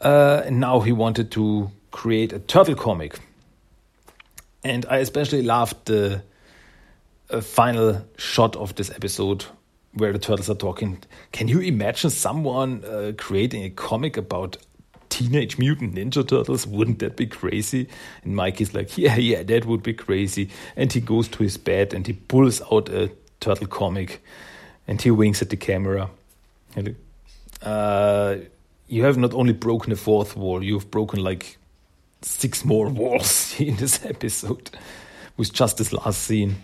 Uh, 0.00 0.42
and 0.44 0.60
now 0.60 0.78
he 0.78 0.92
wanted 0.92 1.32
to 1.32 1.72
create 1.90 2.32
a 2.32 2.38
turtle 2.38 2.76
comic. 2.76 3.18
And 4.62 4.86
I 4.88 4.98
especially 4.98 5.42
loved 5.42 5.86
the 5.86 6.22
uh, 7.30 7.40
final 7.40 8.06
shot 8.16 8.54
of 8.54 8.76
this 8.76 8.90
episode 8.90 9.46
where 9.94 10.12
the 10.12 10.20
turtles 10.20 10.48
are 10.48 10.54
talking. 10.54 11.02
Can 11.32 11.48
you 11.48 11.58
imagine 11.58 12.10
someone 12.10 12.84
uh, 12.84 13.10
creating 13.18 13.64
a 13.64 13.70
comic 13.70 14.16
about 14.16 14.56
Teenage 15.20 15.58
Mutant 15.58 15.96
Ninja 15.96 16.26
Turtles? 16.26 16.66
Wouldn't 16.66 17.00
that 17.00 17.14
be 17.14 17.26
crazy? 17.26 17.88
And 18.24 18.34
Mike 18.34 18.58
is 18.62 18.72
like, 18.72 18.96
yeah, 18.96 19.16
yeah, 19.16 19.42
that 19.42 19.66
would 19.66 19.82
be 19.82 19.92
crazy. 19.92 20.48
And 20.76 20.90
he 20.90 21.02
goes 21.02 21.28
to 21.28 21.42
his 21.42 21.58
bed 21.58 21.92
and 21.92 22.06
he 22.06 22.14
pulls 22.14 22.62
out 22.72 22.88
a 22.88 23.12
turtle 23.38 23.66
comic 23.66 24.24
and 24.88 25.02
he 25.02 25.10
winks 25.10 25.42
at 25.42 25.50
the 25.50 25.58
camera. 25.58 26.08
Uh, 27.60 28.36
you 28.88 29.04
have 29.04 29.18
not 29.18 29.34
only 29.34 29.52
broken 29.52 29.90
the 29.90 29.96
fourth 29.96 30.38
wall, 30.38 30.64
you've 30.64 30.90
broken 30.90 31.22
like 31.22 31.58
six 32.22 32.64
more 32.64 32.88
walls 33.00 33.54
in 33.60 33.76
this 33.76 34.02
episode 34.06 34.70
with 35.36 35.52
just 35.52 35.76
this 35.76 35.92
last 35.92 36.22
scene. 36.22 36.56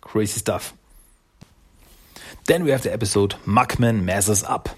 Crazy 0.00 0.38
stuff. 0.38 0.72
Then 2.46 2.64
we 2.64 2.70
have 2.70 2.82
the 2.82 2.94
episode 2.94 3.34
Mugman 3.44 4.04
Messes 4.04 4.42
Up. 4.42 4.70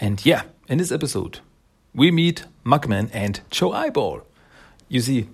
And 0.00 0.24
yeah, 0.24 0.44
in 0.66 0.78
this 0.78 0.92
episode, 0.92 1.40
we 1.98 2.12
meet 2.12 2.44
Mugman 2.64 3.10
and 3.12 3.40
Joe 3.50 3.72
Eyeball. 3.72 4.22
You 4.88 5.00
see, 5.00 5.28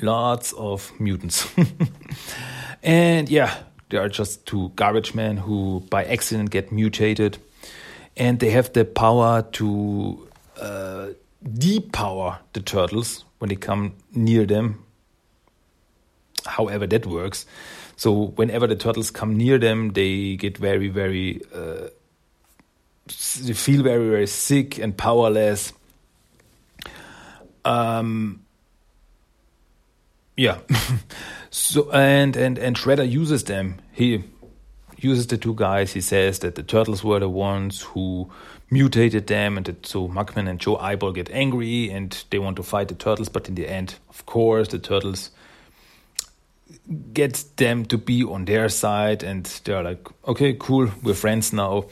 lots 0.00 0.52
of 0.54 0.90
mutants. 0.98 1.46
and 2.82 3.28
yeah, 3.28 3.58
they 3.90 3.98
are 3.98 4.08
just 4.08 4.46
two 4.46 4.72
garbage 4.76 5.14
men 5.14 5.36
who 5.36 5.84
by 5.90 6.04
accident 6.04 6.50
get 6.50 6.72
mutated. 6.72 7.36
And 8.16 8.40
they 8.40 8.50
have 8.50 8.72
the 8.72 8.86
power 8.86 9.42
to 9.52 10.28
uh, 10.58 11.08
depower 11.44 12.38
the 12.54 12.60
turtles 12.60 13.24
when 13.38 13.50
they 13.50 13.56
come 13.56 13.94
near 14.14 14.46
them. 14.46 14.82
However, 16.46 16.86
that 16.86 17.06
works. 17.06 17.44
So 17.96 18.28
whenever 18.36 18.66
the 18.66 18.76
turtles 18.76 19.10
come 19.10 19.36
near 19.36 19.58
them, 19.58 19.90
they 19.90 20.36
get 20.36 20.56
very, 20.56 20.88
very, 20.88 21.42
uh, 21.54 21.88
they 23.06 23.52
feel 23.52 23.82
very, 23.82 24.08
very 24.08 24.26
sick 24.26 24.78
and 24.78 24.96
powerless. 24.96 25.72
Um, 27.64 28.44
yeah. 30.36 30.58
so 31.50 31.90
and 31.90 32.36
and 32.36 32.58
and 32.58 32.76
Shredder 32.76 33.08
uses 33.08 33.44
them. 33.44 33.80
He 33.92 34.24
uses 34.98 35.26
the 35.26 35.36
two 35.36 35.54
guys. 35.54 35.92
He 35.92 36.00
says 36.00 36.38
that 36.40 36.54
the 36.54 36.62
turtles 36.62 37.02
were 37.04 37.18
the 37.18 37.28
ones 37.28 37.82
who 37.82 38.30
mutated 38.70 39.26
them, 39.26 39.56
and 39.56 39.66
that 39.66 39.86
so 39.86 40.08
Mugman 40.08 40.48
and 40.48 40.58
Joe 40.58 40.76
Eyeball 40.76 41.12
get 41.12 41.30
angry 41.30 41.90
and 41.90 42.24
they 42.30 42.38
want 42.38 42.56
to 42.56 42.62
fight 42.62 42.88
the 42.88 42.94
turtles. 42.94 43.28
But 43.28 43.48
in 43.48 43.54
the 43.54 43.68
end, 43.68 43.96
of 44.08 44.24
course, 44.26 44.68
the 44.68 44.78
turtles 44.78 45.30
get 47.12 47.44
them 47.56 47.84
to 47.86 47.98
be 47.98 48.24
on 48.24 48.46
their 48.46 48.68
side, 48.68 49.22
and 49.22 49.44
they're 49.64 49.82
like, 49.82 50.06
"Okay, 50.26 50.54
cool, 50.58 50.88
we're 51.02 51.14
friends 51.14 51.52
now." 51.52 51.84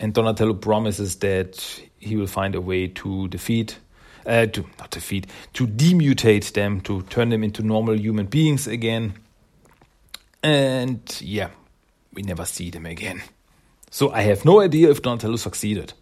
And 0.00 0.12
Donatello 0.14 0.54
promises 0.54 1.16
that 1.16 1.80
he 1.98 2.16
will 2.16 2.26
find 2.26 2.54
a 2.54 2.60
way 2.60 2.88
to 2.88 3.28
defeat 3.28 3.78
uh, 4.26 4.46
to 4.46 4.64
not 4.78 4.90
defeat, 4.90 5.26
to 5.54 5.66
demutate 5.66 6.52
them, 6.52 6.80
to 6.82 7.02
turn 7.02 7.30
them 7.30 7.42
into 7.42 7.62
normal 7.62 7.98
human 7.98 8.26
beings 8.26 8.66
again. 8.66 9.14
And 10.42 11.00
yeah, 11.20 11.50
we 12.12 12.22
never 12.22 12.44
see 12.44 12.70
them 12.70 12.86
again. 12.86 13.22
So 13.90 14.10
I 14.10 14.22
have 14.22 14.44
no 14.44 14.60
idea 14.60 14.90
if 14.90 15.02
Donatello 15.02 15.36
succeeded. 15.36 15.92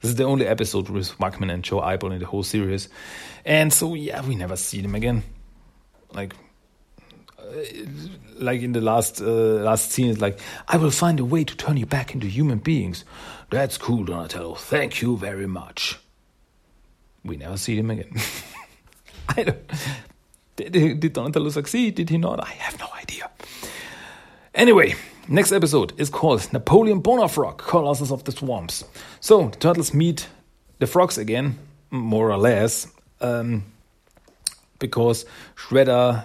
This 0.00 0.10
is 0.10 0.16
the 0.16 0.24
only 0.24 0.46
episode 0.46 0.88
with 0.88 1.10
Mugman 1.18 1.52
and 1.52 1.62
Joe 1.62 1.80
Eyeball 1.80 2.12
in 2.12 2.20
the 2.20 2.26
whole 2.26 2.42
series. 2.42 2.88
And 3.44 3.72
so 3.72 3.94
yeah, 3.94 4.26
we 4.26 4.34
never 4.34 4.56
see 4.56 4.80
them 4.80 4.94
again. 4.94 5.22
Like 6.12 6.34
like 8.36 8.62
in 8.62 8.72
the 8.72 8.80
last 8.80 9.20
uh, 9.20 9.24
last 9.24 9.90
scene, 9.90 10.10
it's 10.10 10.20
like, 10.20 10.38
I 10.68 10.76
will 10.76 10.90
find 10.90 11.20
a 11.20 11.24
way 11.24 11.44
to 11.44 11.56
turn 11.56 11.76
you 11.76 11.86
back 11.86 12.14
into 12.14 12.26
human 12.26 12.58
beings. 12.58 13.04
That's 13.50 13.78
cool, 13.78 14.04
Donatello. 14.04 14.54
Thank 14.54 15.02
you 15.02 15.16
very 15.16 15.46
much 15.46 15.98
we 17.24 17.36
never 17.36 17.56
see 17.56 17.76
him 17.76 17.90
again. 17.90 18.12
I 19.28 19.42
don't. 19.44 19.58
Did, 20.56 21.00
did 21.00 21.12
Donatello 21.12 21.50
succeed? 21.50 21.94
Did 21.94 22.10
he 22.10 22.18
not? 22.18 22.40
I 22.40 22.50
have 22.50 22.78
no 22.78 22.88
idea. 22.98 23.30
Anyway, 24.54 24.94
next 25.28 25.52
episode 25.52 25.98
is 25.98 26.10
called 26.10 26.52
Napoleon 26.52 27.02
Bonafrog, 27.02 27.58
Colossus 27.58 28.10
of 28.10 28.24
the 28.24 28.32
Swamps. 28.32 28.84
So 29.20 29.48
the 29.48 29.56
turtles 29.56 29.94
meet 29.94 30.28
the 30.78 30.86
frogs 30.86 31.18
again, 31.18 31.58
more 31.90 32.30
or 32.30 32.36
less, 32.36 32.88
um, 33.20 33.64
because 34.78 35.24
Shredder 35.56 36.24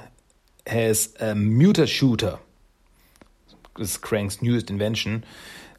has 0.68 1.14
a 1.20 1.36
muta 1.36 1.86
shooter. 1.88 2.40
This 3.78 3.92
is 3.92 3.98
Krang's 3.98 4.42
newest 4.42 4.70
invention. 4.70 5.24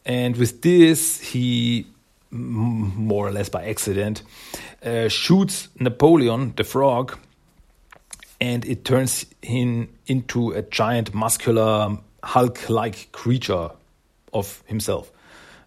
And 0.04 0.36
with 0.36 0.62
this, 0.62 1.20
he 1.20 1.86
more 2.30 3.26
or 3.26 3.30
less 3.30 3.48
by 3.48 3.64
accident, 3.66 4.22
uh, 4.84 5.08
shoots 5.08 5.68
Napoleon 5.78 6.52
the 6.56 6.64
frog, 6.64 7.18
and 8.40 8.64
it 8.64 8.84
turns 8.84 9.26
him 9.42 9.88
into 10.06 10.52
a 10.52 10.62
giant, 10.62 11.14
muscular, 11.14 11.98
Hulk-like 12.22 13.12
creature 13.12 13.70
of 14.32 14.62
himself. 14.66 15.12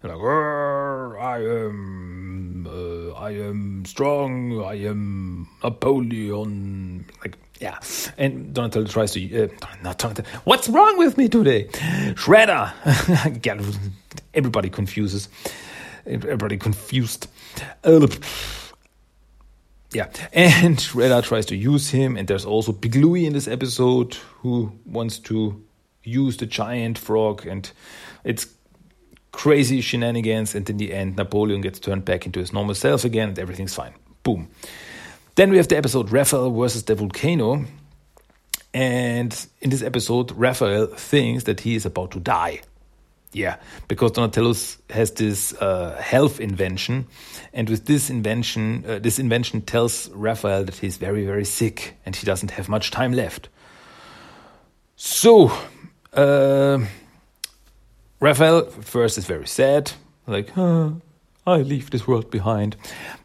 like, 0.02 0.12
I 0.12 1.38
am, 1.38 2.66
uh, 2.66 3.12
I 3.14 3.30
am 3.30 3.84
strong. 3.86 4.62
I 4.62 4.74
am 4.74 5.48
Napoleon. 5.62 7.06
Like, 7.22 7.38
yeah. 7.60 7.78
And 8.18 8.52
Donatello 8.52 8.86
tries 8.86 9.12
to, 9.12 9.44
uh, 9.44 9.48
not 9.82 9.98
Donatello. 9.98 10.28
What's 10.44 10.68
wrong 10.68 10.98
with 10.98 11.16
me 11.16 11.28
today? 11.28 11.66
Shredder. 12.14 12.72
everybody 14.34 14.70
confuses 14.70 15.28
everybody 16.06 16.56
confused. 16.56 17.28
Uh, 17.84 18.06
yeah, 19.92 20.08
and 20.32 20.78
Shredder 20.78 21.22
tries 21.22 21.46
to 21.46 21.56
use 21.56 21.90
him, 21.90 22.16
and 22.16 22.28
there's 22.28 22.44
also 22.44 22.72
Big 22.72 22.94
Louie 22.94 23.26
in 23.26 23.32
this 23.32 23.48
episode 23.48 24.14
who 24.38 24.72
wants 24.86 25.18
to 25.20 25.64
use 26.04 26.36
the 26.36 26.46
giant 26.46 26.96
frog, 26.98 27.46
and 27.46 27.70
it's 28.24 28.46
crazy 29.32 29.80
shenanigans. 29.80 30.54
And 30.54 30.68
in 30.70 30.76
the 30.76 30.92
end, 30.92 31.16
Napoleon 31.16 31.60
gets 31.60 31.80
turned 31.80 32.04
back 32.04 32.24
into 32.26 32.40
his 32.40 32.52
normal 32.52 32.74
self 32.74 33.04
again, 33.04 33.30
and 33.30 33.38
everything's 33.38 33.74
fine. 33.74 33.94
Boom. 34.22 34.48
Then 35.34 35.50
we 35.50 35.56
have 35.56 35.68
the 35.68 35.76
episode 35.76 36.10
Raphael 36.10 36.50
versus 36.50 36.84
the 36.84 36.94
volcano. 36.94 37.64
And 38.72 39.46
in 39.60 39.70
this 39.70 39.82
episode, 39.82 40.32
Raphael 40.32 40.86
thinks 40.86 41.44
that 41.44 41.60
he 41.60 41.74
is 41.74 41.86
about 41.86 42.12
to 42.12 42.20
die. 42.20 42.60
Yeah, 43.32 43.56
because 43.86 44.12
Donatello 44.12 44.54
has 44.90 45.12
this 45.12 45.52
uh, 45.54 45.96
health 46.02 46.40
invention, 46.40 47.06
and 47.52 47.70
with 47.70 47.86
this 47.86 48.10
invention, 48.10 48.84
uh, 48.84 48.98
this 48.98 49.20
invention 49.20 49.62
tells 49.62 50.08
Raphael 50.10 50.64
that 50.64 50.74
he's 50.74 50.96
very, 50.96 51.24
very 51.24 51.44
sick 51.44 51.96
and 52.04 52.16
he 52.16 52.26
doesn't 52.26 52.50
have 52.50 52.68
much 52.68 52.90
time 52.90 53.12
left. 53.12 53.48
So, 54.96 55.52
uh, 56.12 56.80
Raphael 58.18 58.64
first 58.64 59.16
is 59.16 59.26
very 59.26 59.46
sad, 59.46 59.92
like, 60.26 60.50
I 61.52 61.62
leave 61.62 61.90
this 61.90 62.06
world 62.06 62.30
behind. 62.30 62.76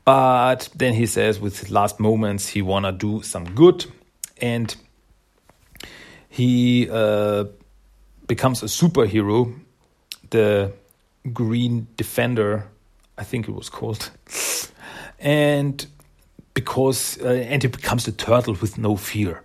But 0.03 0.69
then 0.75 0.93
he 0.93 1.05
says, 1.05 1.39
with 1.39 1.59
his 1.59 1.71
last 1.71 1.99
moments, 1.99 2.47
he 2.49 2.61
wanna 2.61 2.91
do 2.91 3.21
some 3.21 3.45
good, 3.55 3.85
and 4.41 4.75
he 6.29 6.89
uh, 6.89 7.45
becomes 8.27 8.63
a 8.63 8.67
superhero. 8.67 9.53
The 10.29 10.73
Green 11.33 11.87
Defender, 11.97 12.67
I 13.17 13.23
think 13.23 13.47
it 13.47 13.51
was 13.51 13.69
called, 13.69 14.11
and 15.19 15.85
because 16.53 17.19
uh, 17.21 17.27
and 17.27 17.61
he 17.61 17.69
becomes 17.69 18.05
the 18.05 18.11
turtle 18.11 18.55
with 18.55 18.77
no 18.77 18.95
fear. 18.95 19.41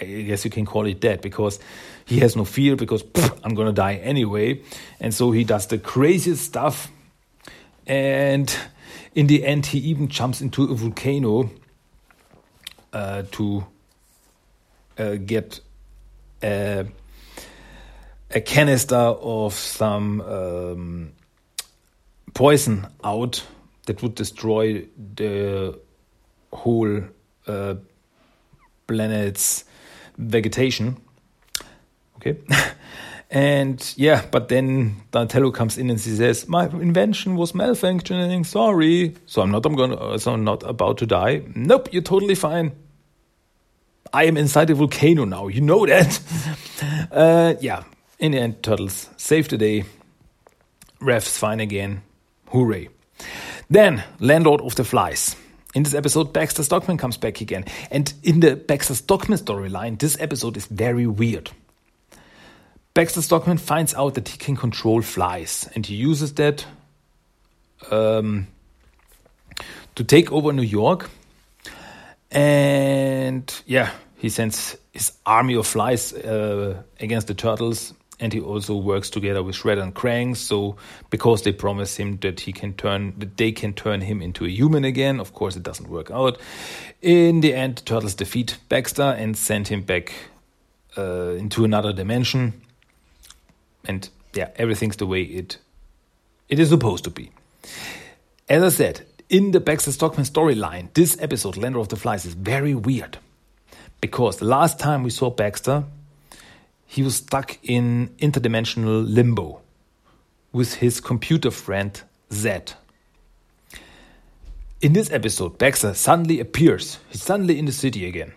I 0.00 0.04
guess 0.04 0.44
you 0.44 0.50
can 0.50 0.66
call 0.66 0.86
it 0.86 1.00
that 1.02 1.20
because 1.22 1.60
he 2.06 2.20
has 2.20 2.34
no 2.34 2.44
fear 2.44 2.76
because 2.76 3.02
pff, 3.02 3.38
I'm 3.44 3.54
gonna 3.54 3.72
die 3.72 3.94
anyway, 3.96 4.62
and 5.00 5.14
so 5.14 5.30
he 5.30 5.44
does 5.44 5.66
the 5.66 5.78
craziest 5.78 6.42
stuff, 6.42 6.90
and 7.86 8.56
in 9.14 9.26
the 9.26 9.44
end 9.44 9.66
he 9.66 9.78
even 9.78 10.08
jumps 10.08 10.40
into 10.40 10.64
a 10.64 10.74
volcano 10.74 11.50
uh, 12.92 13.22
to 13.30 13.64
uh, 14.98 15.14
get 15.14 15.60
uh, 16.42 16.84
a 18.30 18.40
canister 18.40 18.96
of 18.96 19.54
some 19.54 20.20
um, 20.20 21.12
poison 22.34 22.86
out 23.02 23.44
that 23.86 24.02
would 24.02 24.14
destroy 24.14 24.86
the 25.16 25.78
whole 26.52 27.02
uh, 27.46 27.74
planet's 28.86 29.64
vegetation. 30.18 31.00
Okay. 32.16 32.36
and 33.30 33.94
yeah, 33.96 34.26
but 34.30 34.48
then 34.48 34.96
Donatello 35.12 35.52
comes 35.52 35.78
in 35.78 35.88
and 35.88 36.00
he 36.00 36.16
says, 36.16 36.48
"My 36.48 36.66
invention 36.66 37.36
was 37.36 37.52
malfunctioning. 37.52 38.44
Sorry. 38.44 39.14
So 39.26 39.42
I'm 39.42 39.52
not. 39.52 39.64
I'm 39.64 39.76
gonna. 39.76 40.18
So 40.18 40.32
I'm 40.32 40.42
not 40.42 40.64
about 40.64 40.98
to 40.98 41.06
die. 41.06 41.42
Nope. 41.54 41.92
You're 41.92 42.02
totally 42.02 42.34
fine. 42.34 42.72
I 44.12 44.24
am 44.24 44.36
inside 44.36 44.70
a 44.70 44.74
volcano 44.74 45.24
now. 45.24 45.46
You 45.46 45.60
know 45.60 45.86
that. 45.86 46.20
uh, 47.12 47.54
yeah. 47.60 47.84
In 48.18 48.32
the 48.32 48.38
end, 48.38 48.64
Turtles 48.64 49.08
save 49.16 49.48
the 49.48 49.56
day. 49.56 49.84
Raph's 51.00 51.38
fine 51.38 51.60
again. 51.60 52.02
Hooray. 52.48 52.88
Then, 53.70 54.02
Landlord 54.18 54.60
of 54.60 54.74
the 54.74 54.82
Flies. 54.82 55.36
In 55.74 55.84
this 55.84 55.94
episode, 55.94 56.32
Baxter 56.32 56.64
Stockman 56.64 56.98
comes 56.98 57.16
back 57.16 57.40
again. 57.40 57.64
And 57.92 58.12
in 58.24 58.40
the 58.40 58.56
Baxter 58.56 58.96
Stockman 58.96 59.38
storyline, 59.38 60.00
this 60.00 60.16
episode 60.20 60.56
is 60.56 60.66
very 60.66 61.06
weird. 61.06 61.52
Baxter 63.00 63.22
Stockman 63.22 63.56
finds 63.56 63.94
out 63.94 64.12
that 64.12 64.28
he 64.28 64.36
can 64.36 64.56
control 64.56 65.00
flies, 65.00 65.66
and 65.74 65.86
he 65.86 65.94
uses 65.94 66.34
that 66.34 66.66
um, 67.90 68.46
to 69.94 70.04
take 70.04 70.30
over 70.30 70.52
New 70.52 70.60
York. 70.60 71.08
And 72.30 73.50
yeah, 73.64 73.92
he 74.18 74.28
sends 74.28 74.76
his 74.92 75.12
army 75.24 75.54
of 75.54 75.66
flies 75.66 76.12
uh, 76.12 76.82
against 77.00 77.26
the 77.28 77.32
turtles 77.32 77.94
and 78.18 78.34
he 78.34 78.40
also 78.40 78.76
works 78.76 79.08
together 79.08 79.42
with 79.42 79.56
Shredder 79.56 79.82
and 79.82 79.94
Krang. 79.94 80.36
So 80.36 80.76
because 81.08 81.40
they 81.40 81.52
promise 81.52 81.96
him 81.96 82.18
that 82.18 82.40
he 82.40 82.52
can 82.52 82.74
turn, 82.74 83.14
that 83.16 83.38
they 83.38 83.50
can 83.50 83.72
turn 83.72 84.02
him 84.02 84.20
into 84.20 84.44
a 84.44 84.50
human 84.50 84.84
again. 84.84 85.20
Of 85.20 85.32
course, 85.32 85.56
it 85.56 85.62
doesn't 85.62 85.88
work 85.88 86.10
out. 86.10 86.38
In 87.00 87.40
the 87.40 87.54
end, 87.54 87.76
the 87.76 87.82
Turtles 87.82 88.14
defeat 88.14 88.58
Baxter 88.68 89.16
and 89.16 89.38
send 89.38 89.68
him 89.68 89.84
back 89.84 90.12
uh, 90.98 91.30
into 91.38 91.64
another 91.64 91.94
dimension. 91.94 92.60
And 93.84 94.08
yeah, 94.34 94.50
everything's 94.56 94.96
the 94.96 95.06
way 95.06 95.22
it 95.22 95.58
it 96.48 96.58
is 96.58 96.68
supposed 96.68 97.04
to 97.04 97.10
be. 97.10 97.30
As 98.48 98.62
I 98.62 98.68
said, 98.68 99.06
in 99.28 99.52
the 99.52 99.60
Baxter 99.60 99.92
Stockman 99.92 100.26
storyline, 100.26 100.92
this 100.94 101.16
episode, 101.20 101.56
Land 101.56 101.76
of 101.76 101.88
the 101.88 101.96
Flies, 101.96 102.24
is 102.24 102.34
very 102.34 102.74
weird 102.74 103.18
because 104.00 104.38
the 104.38 104.44
last 104.46 104.78
time 104.78 105.04
we 105.04 105.10
saw 105.10 105.30
Baxter, 105.30 105.84
he 106.86 107.02
was 107.02 107.16
stuck 107.16 107.58
in 107.62 108.08
interdimensional 108.18 109.04
limbo 109.06 109.60
with 110.52 110.74
his 110.74 111.00
computer 111.00 111.52
friend 111.52 112.02
Zed. 112.32 112.72
In 114.80 114.94
this 114.94 115.12
episode, 115.12 115.58
Baxter 115.58 115.94
suddenly 115.94 116.40
appears. 116.40 116.98
He's 117.10 117.22
suddenly 117.22 117.58
in 117.58 117.66
the 117.66 117.72
city 117.72 118.06
again. 118.06 118.32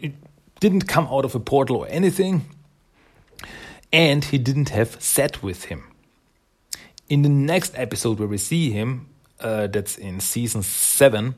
It 0.00 0.14
didn't 0.58 0.88
come 0.88 1.06
out 1.06 1.24
of 1.24 1.36
a 1.36 1.40
portal 1.40 1.76
or 1.76 1.86
anything, 1.88 2.46
and 3.94 4.24
he 4.24 4.38
didn't 4.38 4.70
have 4.70 5.00
Zed 5.00 5.36
with 5.38 5.66
him. 5.66 5.84
In 7.08 7.22
the 7.22 7.28
next 7.28 7.78
episode, 7.78 8.18
where 8.18 8.26
we 8.26 8.38
see 8.38 8.72
him, 8.72 9.08
uh, 9.38 9.68
that's 9.68 9.96
in 9.96 10.18
season 10.18 10.64
seven, 10.64 11.36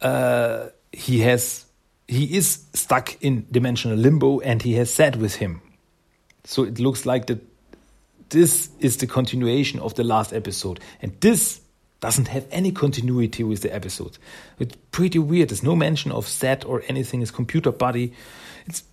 uh, 0.00 0.68
he 0.92 1.20
has 1.20 1.66
he 2.08 2.36
is 2.36 2.64
stuck 2.72 3.20
in 3.20 3.48
dimensional 3.50 3.96
limbo 3.96 4.38
and 4.38 4.62
he 4.62 4.74
has 4.74 4.94
Zed 4.94 5.16
with 5.16 5.34
him. 5.34 5.60
So 6.44 6.62
it 6.62 6.78
looks 6.78 7.04
like 7.04 7.26
that 7.26 7.42
this 8.28 8.70
is 8.78 8.98
the 8.98 9.08
continuation 9.08 9.80
of 9.80 9.94
the 9.94 10.04
last 10.04 10.32
episode. 10.32 10.78
And 11.02 11.20
this 11.20 11.60
doesn't 11.98 12.28
have 12.28 12.46
any 12.52 12.70
continuity 12.70 13.42
with 13.42 13.62
the 13.62 13.74
episode. 13.74 14.18
It's 14.60 14.76
pretty 14.92 15.18
weird. 15.18 15.48
There's 15.48 15.64
no 15.64 15.74
mention 15.74 16.12
of 16.12 16.28
Zed 16.28 16.64
or 16.64 16.84
anything. 16.86 17.20
His 17.20 17.32
computer 17.32 17.72
buddy. 17.72 18.12
It's 18.66 18.84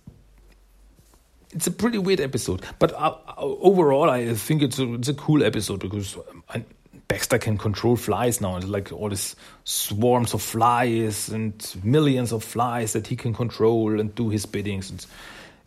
it's 1.54 1.66
a 1.66 1.70
pretty 1.70 1.98
weird 1.98 2.20
episode. 2.20 2.62
But 2.78 2.92
uh, 2.92 3.14
overall, 3.38 4.10
I 4.10 4.34
think 4.34 4.62
it's 4.62 4.78
a, 4.78 4.94
it's 4.94 5.08
a 5.08 5.14
cool 5.14 5.42
episode 5.44 5.80
because 5.80 6.16
I, 6.48 6.64
Baxter 7.08 7.38
can 7.38 7.58
control 7.58 7.96
flies 7.96 8.40
now, 8.40 8.56
and 8.56 8.68
like 8.68 8.92
all 8.92 9.08
these 9.08 9.36
swarms 9.64 10.34
of 10.34 10.42
flies 10.42 11.28
and 11.28 11.76
millions 11.82 12.32
of 12.32 12.42
flies 12.42 12.92
that 12.94 13.06
he 13.06 13.16
can 13.16 13.34
control 13.34 14.00
and 14.00 14.14
do 14.14 14.30
his 14.30 14.46
biddings. 14.46 14.90
It's 14.90 15.06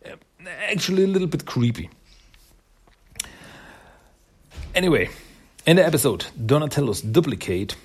uh, 0.04 0.16
actually 0.70 1.04
a 1.04 1.06
little 1.06 1.28
bit 1.28 1.46
creepy. 1.46 1.90
Anyway, 4.74 5.08
in 5.66 5.76
the 5.76 5.84
episode, 5.84 6.26
Donatello's 6.44 7.00
duplicate, 7.00 7.76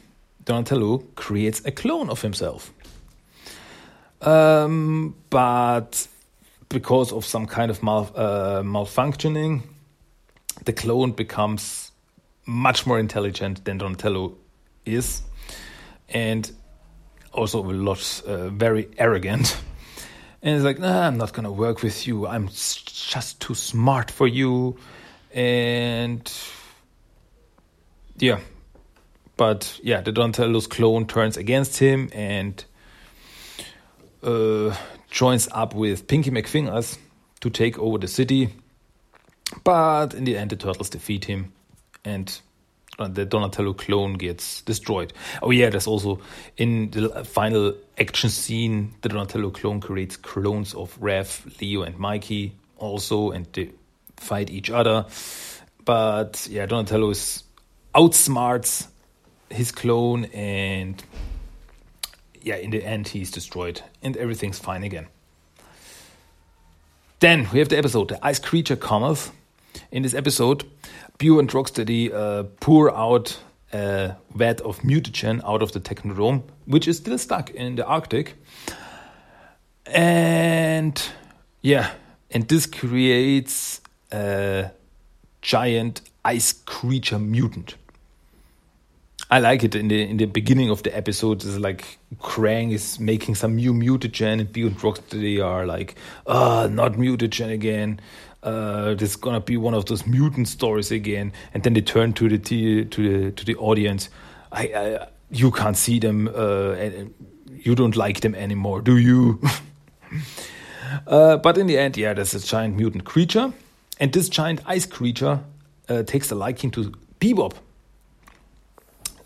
Donatello 0.46 1.00
creates 1.16 1.66
a 1.66 1.72
clone 1.72 2.10
of 2.10 2.22
himself. 2.22 2.72
Um, 4.22 5.16
but 5.30 6.08
because 6.74 7.14
of 7.14 7.24
some 7.24 7.46
kind 7.46 7.72
of 7.72 7.82
mal, 7.82 8.12
uh, 8.16 8.62
malfunctioning, 8.64 9.62
the 10.66 10.74
clone 10.74 11.12
becomes 11.12 11.92
much 12.46 12.86
more 12.86 13.00
intelligent 13.00 13.64
than 13.64 13.78
Donatello 13.78 14.36
is, 14.86 15.22
and 16.10 16.52
also 17.32 17.64
a 17.64 17.72
lot 17.72 18.22
uh, 18.28 18.50
very 18.50 18.90
arrogant. 18.98 19.58
And 20.42 20.56
he's 20.56 20.66
like, 20.66 20.78
nah, 20.78 21.08
I'm 21.08 21.18
not 21.18 21.32
gonna 21.32 21.52
work 21.54 21.82
with 21.82 22.06
you. 22.06 22.28
I'm 22.28 22.50
just 22.50 23.40
too 23.40 23.56
smart 23.56 24.12
for 24.12 24.28
you. 24.28 24.78
And 25.34 26.30
yeah, 28.18 28.40
but 29.38 29.80
yeah, 29.82 30.02
the 30.02 30.12
Donatello's 30.12 30.68
clone 30.68 31.08
turns 31.08 31.38
against 31.38 31.78
him 31.80 32.10
and 32.12 32.64
uh, 34.22 34.76
joins 35.14 35.48
up 35.52 35.76
with 35.76 36.08
Pinky 36.08 36.32
McFingers 36.32 36.98
to 37.40 37.50
take 37.52 37.78
over 37.78 38.00
the 38.00 38.08
city. 38.08 38.50
But 39.64 40.16
in 40.16 40.24
the 40.24 40.36
end, 40.36 40.50
the 40.50 40.56
turtles 40.56 40.90
defeat 40.90 41.26
him 41.26 41.54
and 42.04 42.36
uh, 42.98 43.08
the 43.08 43.24
Donatello 43.24 43.74
clone 43.74 44.14
gets 44.14 44.62
destroyed. 44.64 45.14
Oh 45.42 45.52
yeah, 45.52 45.70
there's 45.70 45.88
also 45.88 46.20
in 46.58 46.90
the 46.90 47.24
final 47.24 47.76
action 47.98 48.32
scene, 48.32 48.94
the 49.02 49.10
Donatello 49.10 49.52
clone 49.52 49.80
creates 49.80 50.18
clones 50.18 50.74
of 50.74 51.00
Raph, 51.00 51.60
Leo, 51.62 51.84
and 51.84 51.98
Mikey 51.98 52.56
also, 52.78 53.32
and 53.32 53.48
they 53.54 53.70
fight 54.18 54.50
each 54.50 54.72
other. 54.72 55.06
But 55.86 56.48
yeah, 56.50 56.66
Donatello 56.66 57.12
is 57.12 57.44
outsmarts 57.94 58.88
his 59.50 59.72
clone, 59.72 60.26
and 60.26 61.04
yeah, 62.44 62.56
in 62.56 62.72
the 62.72 62.84
end, 62.84 63.08
he's 63.08 63.32
destroyed, 63.32 63.82
and 64.02 64.18
everything's 64.18 64.60
fine 64.60 64.84
again. 64.84 65.08
Then 67.20 67.48
we 67.54 67.60
have 67.60 67.70
the 67.70 67.78
episode 67.78 68.10
The 68.10 68.20
Ice 68.26 68.40
Creature 68.40 68.76
Cometh. 68.76 69.32
In 69.92 70.04
this 70.04 70.14
episode, 70.14 70.66
Bebop 71.18 71.40
and 71.40 71.50
Rocksteady 71.50 72.14
uh, 72.14 72.44
pour 72.60 72.94
out 72.96 73.40
a 73.72 74.16
vat 74.36 74.62
of 74.62 74.80
mutagen 74.82 75.42
out 75.46 75.62
of 75.62 75.72
the 75.72 75.80
Technodrome, 75.80 76.44
which 76.66 76.88
is 76.88 76.98
still 76.98 77.18
stuck 77.18 77.50
in 77.52 77.76
the 77.76 77.86
Arctic. 77.86 78.36
And 79.86 81.02
yeah, 81.62 81.92
and 82.30 82.48
this 82.48 82.66
creates 82.66 83.82
a 84.12 84.72
giant 85.42 86.02
ice 86.26 86.54
creature 86.66 87.20
mutant. 87.20 87.76
I 89.34 89.40
like 89.40 89.64
it 89.64 89.76
in 89.76 89.88
the 89.88 90.02
in 90.02 90.18
the 90.18 90.26
beginning 90.26 90.70
of 90.70 90.84
the 90.84 90.96
episode. 90.96 91.44
It's 91.44 91.58
like 91.58 91.98
Krang 92.20 92.72
is 92.72 93.00
making 93.00 93.36
some 93.36 93.56
new 93.56 93.74
mutagen, 93.74 94.40
and 94.40 94.52
Bebop 94.52 94.68
and 94.68 94.78
Rocksteady 94.78 95.44
are 95.44 95.66
like, 95.66 95.96
"Ah, 96.28 96.68
not 96.68 96.94
mutagen 96.94 97.52
again." 97.52 98.00
uh, 98.44 98.94
this 98.94 99.12
is 99.12 99.16
gonna 99.16 99.40
be 99.40 99.58
one 99.58 99.74
of 99.74 99.86
those 99.86 100.06
mutant 100.06 100.48
stories 100.48 100.92
again. 100.92 101.32
And 101.54 101.64
then 101.64 101.74
they 101.74 101.82
turn 101.82 102.14
to 102.14 102.30
the 102.30 102.38
to 102.38 102.86
the 102.86 103.32
to 103.32 103.46
the 103.46 103.56
audience. 103.56 104.10
I, 104.52 104.64
I 104.64 105.08
you 105.32 105.52
can't 105.52 105.78
see 105.78 106.00
them. 106.00 106.28
Uh, 106.28 106.72
and 106.74 107.14
you 107.58 107.76
don't 107.76 107.96
like 107.96 108.20
them 108.20 108.36
anymore, 108.36 108.82
do 108.82 108.98
you? 108.98 109.42
uh, 111.08 111.38
but 111.38 111.58
in 111.58 111.68
the 111.68 111.78
end, 111.78 111.96
yeah, 111.96 112.14
there's 112.14 112.34
a 112.34 112.40
giant 112.40 112.76
mutant 112.76 113.06
creature, 113.06 113.54
and 114.00 114.12
this 114.12 114.28
giant 114.28 114.62
ice 114.66 114.86
creature 114.86 115.40
uh, 115.88 116.04
takes 116.04 116.30
a 116.32 116.36
liking 116.36 116.72
to 116.72 116.92
Bebop. 117.22 117.54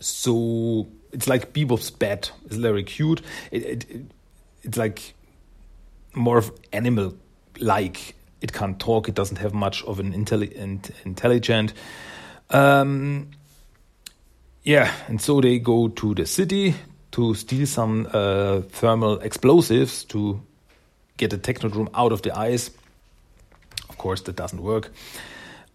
So 0.00 0.86
it's 1.12 1.28
like 1.28 1.52
Bebop's 1.52 1.90
bat. 1.90 2.32
It's 2.46 2.56
very 2.56 2.84
cute. 2.84 3.22
It, 3.50 3.62
it, 3.62 3.90
it 3.90 4.02
it's 4.62 4.76
like 4.76 5.14
more 6.14 6.38
of 6.38 6.52
animal 6.72 7.14
like 7.60 8.14
it 8.40 8.52
can't 8.52 8.78
talk. 8.78 9.08
It 9.08 9.14
doesn't 9.14 9.36
have 9.36 9.54
much 9.54 9.82
of 9.84 10.00
an 10.00 10.12
intelligent. 10.12 10.90
intelligent. 11.04 11.72
Um, 12.50 13.30
yeah, 14.62 14.92
and 15.08 15.20
so 15.20 15.40
they 15.40 15.58
go 15.58 15.88
to 15.88 16.14
the 16.14 16.26
city 16.26 16.74
to 17.12 17.34
steal 17.34 17.66
some 17.66 18.06
uh, 18.12 18.60
thermal 18.60 19.18
explosives 19.20 20.04
to 20.04 20.40
get 21.16 21.30
the 21.30 21.38
technodrome 21.38 21.88
out 21.94 22.12
of 22.12 22.22
the 22.22 22.36
ice. 22.36 22.70
Of 23.88 23.98
course, 23.98 24.20
that 24.22 24.36
doesn't 24.36 24.62
work. 24.62 24.90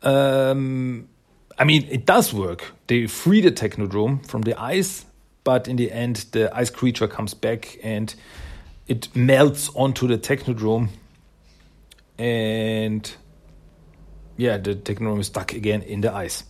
Um, 0.01 1.09
I 1.57 1.63
mean, 1.63 1.87
it 1.89 2.05
does 2.05 2.33
work. 2.33 2.73
They 2.87 3.07
free 3.07 3.41
the 3.41 3.51
technodrome 3.51 4.25
from 4.25 4.41
the 4.41 4.59
ice, 4.59 5.05
but 5.43 5.67
in 5.67 5.75
the 5.75 5.91
end, 5.91 6.25
the 6.31 6.55
ice 6.55 6.69
creature 6.69 7.07
comes 7.07 7.33
back 7.33 7.77
and 7.83 8.13
it 8.87 9.15
melts 9.15 9.69
onto 9.75 10.07
the 10.07 10.17
technodrome 10.17 10.89
and 12.17 13.15
yeah, 14.37 14.57
the 14.57 14.75
Technodrome 14.75 15.19
is 15.19 15.27
stuck 15.27 15.53
again 15.53 15.81
in 15.81 16.01
the 16.01 16.13
ice. 16.13 16.43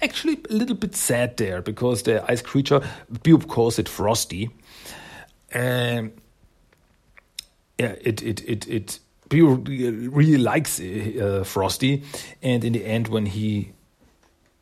Actually, 0.00 0.40
a 0.50 0.52
little 0.52 0.74
bit 0.74 0.96
sad 0.96 1.36
there 1.36 1.62
because 1.62 2.02
the 2.02 2.28
ice 2.30 2.42
creature, 2.42 2.80
Bebop 3.12 3.46
calls 3.46 3.78
it 3.78 3.88
Frosty. 3.88 4.50
Um, 5.54 6.12
yeah, 7.78 7.94
it 8.00 8.22
it 8.22 8.40
it 8.48 8.68
it 8.68 8.98
Bebop 9.32 9.66
really 10.12 10.36
likes 10.36 10.78
uh, 10.78 11.42
Frosty, 11.44 12.02
and 12.42 12.62
in 12.64 12.74
the 12.74 12.84
end, 12.84 13.08
when 13.08 13.24
he 13.24 13.72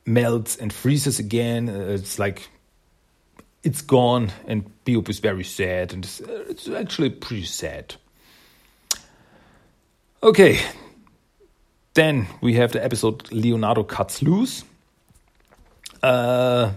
melts 0.06 0.56
and 0.56 0.72
freezes 0.72 1.18
again, 1.18 1.68
uh, 1.68 1.94
it's 1.94 2.18
like 2.18 2.48
it's 3.64 3.82
gone, 3.82 4.30
and 4.46 4.70
Bebop 4.84 5.08
is 5.08 5.18
very 5.18 5.42
sad, 5.44 5.92
and 5.92 6.04
it's, 6.04 6.20
uh, 6.20 6.44
it's 6.48 6.68
actually 6.68 7.10
pretty 7.10 7.44
sad. 7.44 7.96
Okay, 10.22 10.60
then 11.94 12.28
we 12.40 12.54
have 12.54 12.70
the 12.70 12.84
episode 12.84 13.30
Leonardo 13.32 13.82
Cuts 13.82 14.22
Loose, 14.22 14.64
uh, 16.02 16.70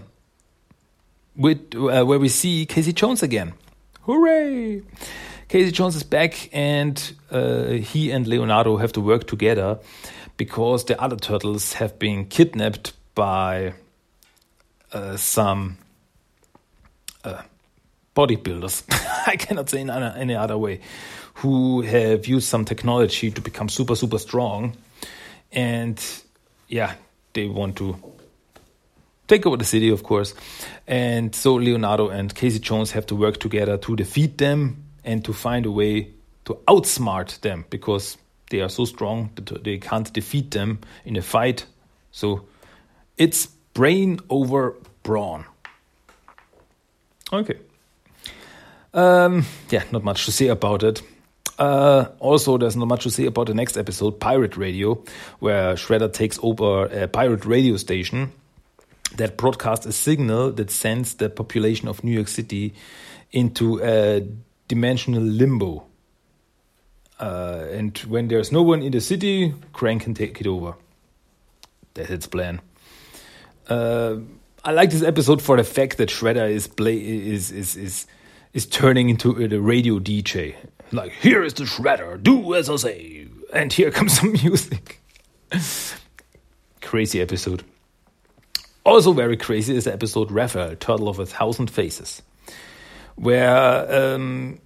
with, 1.36 1.74
uh, 1.74 2.04
where 2.04 2.18
we 2.18 2.28
see 2.28 2.66
Casey 2.66 2.92
Jones 2.92 3.22
again. 3.22 3.52
Hooray! 4.02 4.82
Casey 5.48 5.72
Jones 5.72 5.96
is 5.96 6.02
back, 6.02 6.48
and 6.52 7.12
uh, 7.30 7.66
he 7.68 8.10
and 8.10 8.26
Leonardo 8.26 8.76
have 8.76 8.92
to 8.92 9.00
work 9.00 9.26
together 9.26 9.78
because 10.36 10.84
the 10.86 11.00
other 11.00 11.16
turtles 11.16 11.74
have 11.74 11.98
been 11.98 12.26
kidnapped 12.26 12.92
by 13.14 13.74
uh, 14.92 15.16
some 15.16 15.76
uh, 17.24 17.42
bodybuilders. 18.16 18.84
I 19.26 19.36
cannot 19.36 19.68
say 19.70 19.80
in 19.80 19.90
any 19.90 20.34
other 20.34 20.56
way 20.56 20.80
who 21.34 21.82
have 21.82 22.26
used 22.26 22.48
some 22.48 22.64
technology 22.64 23.30
to 23.30 23.40
become 23.40 23.68
super, 23.68 23.96
super 23.96 24.18
strong. 24.18 24.76
And 25.52 26.02
yeah, 26.68 26.94
they 27.32 27.48
want 27.48 27.76
to 27.76 27.96
take 29.26 29.46
over 29.46 29.56
the 29.56 29.64
city, 29.64 29.90
of 29.90 30.02
course. 30.02 30.34
And 30.86 31.34
so 31.34 31.54
Leonardo 31.54 32.08
and 32.08 32.34
Casey 32.34 32.60
Jones 32.60 32.92
have 32.92 33.06
to 33.06 33.16
work 33.16 33.38
together 33.38 33.76
to 33.78 33.96
defeat 33.96 34.38
them 34.38 34.83
and 35.04 35.24
to 35.24 35.32
find 35.32 35.66
a 35.66 35.70
way 35.70 36.10
to 36.44 36.54
outsmart 36.68 37.40
them 37.40 37.64
because 37.70 38.16
they 38.50 38.60
are 38.60 38.68
so 38.68 38.84
strong 38.84 39.30
that 39.36 39.64
they 39.64 39.78
can't 39.78 40.12
defeat 40.12 40.50
them 40.50 40.80
in 41.04 41.16
a 41.16 41.22
fight. 41.22 41.66
So 42.10 42.46
it's 43.16 43.46
brain 43.46 44.20
over 44.28 44.76
brawn. 45.02 45.44
Okay. 47.32 47.58
Um, 48.92 49.44
yeah, 49.70 49.82
not 49.90 50.04
much 50.04 50.26
to 50.26 50.32
say 50.32 50.48
about 50.48 50.82
it. 50.82 51.02
Uh, 51.58 52.06
also, 52.18 52.58
there's 52.58 52.76
not 52.76 52.88
much 52.88 53.04
to 53.04 53.10
say 53.10 53.26
about 53.26 53.46
the 53.46 53.54
next 53.54 53.76
episode, 53.76 54.18
Pirate 54.20 54.56
Radio, 54.56 55.02
where 55.38 55.74
Shredder 55.74 56.12
takes 56.12 56.38
over 56.42 56.86
a 56.86 57.08
pirate 57.08 57.44
radio 57.44 57.76
station 57.76 58.32
that 59.16 59.36
broadcasts 59.36 59.86
a 59.86 59.92
signal 59.92 60.50
that 60.52 60.70
sends 60.70 61.14
the 61.14 61.28
population 61.28 61.88
of 61.88 62.02
New 62.02 62.12
York 62.12 62.28
City 62.28 62.74
into 63.32 63.80
a 63.82 64.26
dimensional 64.74 65.22
limbo. 65.22 65.86
Uh, 67.20 67.66
and 67.70 67.96
when 68.08 68.26
there's 68.28 68.50
no 68.50 68.62
one 68.62 68.82
in 68.82 68.90
the 68.90 69.00
city, 69.00 69.54
Krang 69.72 70.00
can 70.00 70.14
take 70.14 70.40
it 70.40 70.46
over. 70.48 70.74
That's 71.94 72.10
its 72.10 72.26
plan. 72.26 72.60
Uh, 73.68 74.16
I 74.64 74.72
like 74.72 74.90
this 74.90 75.02
episode 75.02 75.40
for 75.40 75.56
the 75.56 75.64
fact 75.64 75.96
that 75.98 76.08
Shredder 76.08 76.50
is 76.50 76.66
play 76.66 76.96
is 76.96 77.52
is 77.52 77.76
is 77.76 78.06
is 78.52 78.66
turning 78.66 79.10
into 79.10 79.30
a 79.30 79.60
radio 79.60 80.00
DJ. 80.00 80.54
Like 80.90 81.12
here 81.12 81.44
is 81.44 81.54
the 81.54 81.64
Shredder, 81.64 82.20
do 82.20 82.54
as 82.54 82.68
I 82.68 82.76
say, 82.76 83.28
and 83.52 83.72
here 83.72 83.90
comes 83.92 84.18
some 84.18 84.32
music. 84.42 85.00
crazy 86.80 87.20
episode. 87.20 87.62
Also 88.84 89.12
very 89.12 89.36
crazy 89.36 89.76
is 89.76 89.84
the 89.84 89.92
episode 89.92 90.30
Raphael, 90.30 90.76
Turtle 90.76 91.08
of 91.08 91.18
a 91.18 91.26
Thousand 91.26 91.70
Faces, 91.70 92.22
where 93.16 94.14
um, 94.14 94.58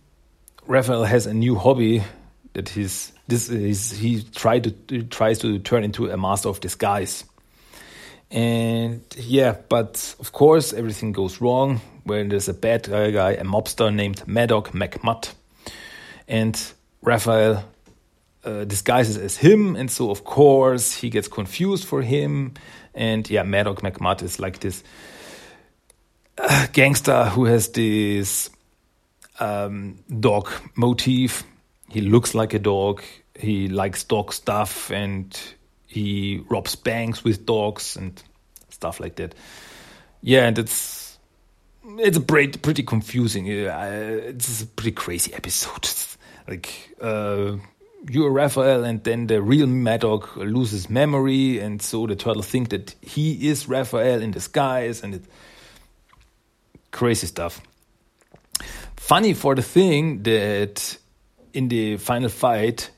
Raphael 0.69 1.05
has 1.05 1.27
a 1.27 1.33
new 1.33 1.57
hobby 1.57 2.05
that 2.53 2.69
he's 2.69 3.13
this 3.27 3.49
is 3.49 3.91
he 3.91 4.23
tried 4.23 4.65
to 4.65 4.75
he 4.89 5.03
tries 5.03 5.39
to 5.39 5.59
turn 5.59 5.83
into 5.83 6.11
a 6.11 6.17
master 6.19 6.51
of 6.51 6.61
disguise. 6.61 7.25
And 8.31 9.01
yeah, 9.17 9.57
but 9.71 10.15
of 10.21 10.33
course 10.33 10.75
everything 10.75 11.13
goes 11.13 11.41
wrong 11.41 11.81
when 12.05 12.29
there's 12.29 12.49
a 12.49 12.55
bad 12.55 12.87
guy, 12.87 13.31
a 13.33 13.45
mobster 13.45 13.93
named 13.95 14.29
Maddox 14.29 14.73
McMutt, 14.73 15.33
and 16.29 16.55
Raphael 17.01 17.65
uh, 18.45 18.65
disguises 18.65 19.17
as 19.17 19.39
him, 19.39 19.75
and 19.75 19.91
so 19.91 20.11
of 20.11 20.25
course 20.25 20.93
he 20.93 21.09
gets 21.09 21.29
confused 21.29 21.87
for 21.87 22.03
him, 22.03 22.53
and 22.95 23.29
yeah, 23.31 23.43
Maddox 23.43 23.81
McMutt 23.81 24.23
is 24.23 24.39
like 24.39 24.61
this 24.61 24.85
uh, 26.37 26.67
gangster 26.75 27.25
who 27.25 27.47
has 27.47 27.69
this 27.69 28.51
um, 29.41 29.99
dog 30.21 30.51
motif. 30.75 31.45
He 31.89 32.01
looks 32.01 32.35
like 32.35 32.55
a 32.55 32.59
dog. 32.59 33.03
He 33.39 33.69
likes 33.69 34.05
dog 34.05 34.33
stuff, 34.33 34.91
and 34.91 35.39
he 35.87 36.45
robs 36.49 36.75
banks 36.75 37.25
with 37.25 37.47
dogs 37.47 37.97
and 37.97 38.23
stuff 38.71 39.01
like 39.01 39.17
that. 39.17 39.35
Yeah, 40.21 40.47
and 40.47 40.59
it's 40.59 41.19
it's 41.99 42.17
a 42.17 42.21
pretty 42.21 42.59
pretty 42.59 42.83
confusing. 42.83 43.47
It's 43.47 44.63
a 44.63 44.67
pretty 44.67 44.93
crazy 44.93 45.33
episode. 45.35 45.89
like 46.49 46.95
uh, 47.01 47.57
you're 48.11 48.31
Raphael, 48.31 48.85
and 48.85 49.03
then 49.05 49.27
the 49.27 49.43
real 49.43 49.67
Maddox 49.67 50.37
loses 50.37 50.89
memory, 50.91 51.59
and 51.59 51.81
so 51.81 52.07
the 52.07 52.17
turtle 52.17 52.43
think 52.43 52.71
that 52.71 52.95
he 53.01 53.49
is 53.49 53.69
Raphael 53.69 54.23
in 54.23 54.31
disguise, 54.31 55.03
and 55.03 55.15
it 55.15 55.23
crazy 56.91 57.27
stuff. 57.27 57.61
Funny 59.09 59.33
for 59.33 59.55
the 59.55 59.63
thing 59.63 60.23
that 60.25 60.99
in 61.55 61.69
the 61.69 61.97
final 61.97 62.29
fight, 62.29 62.91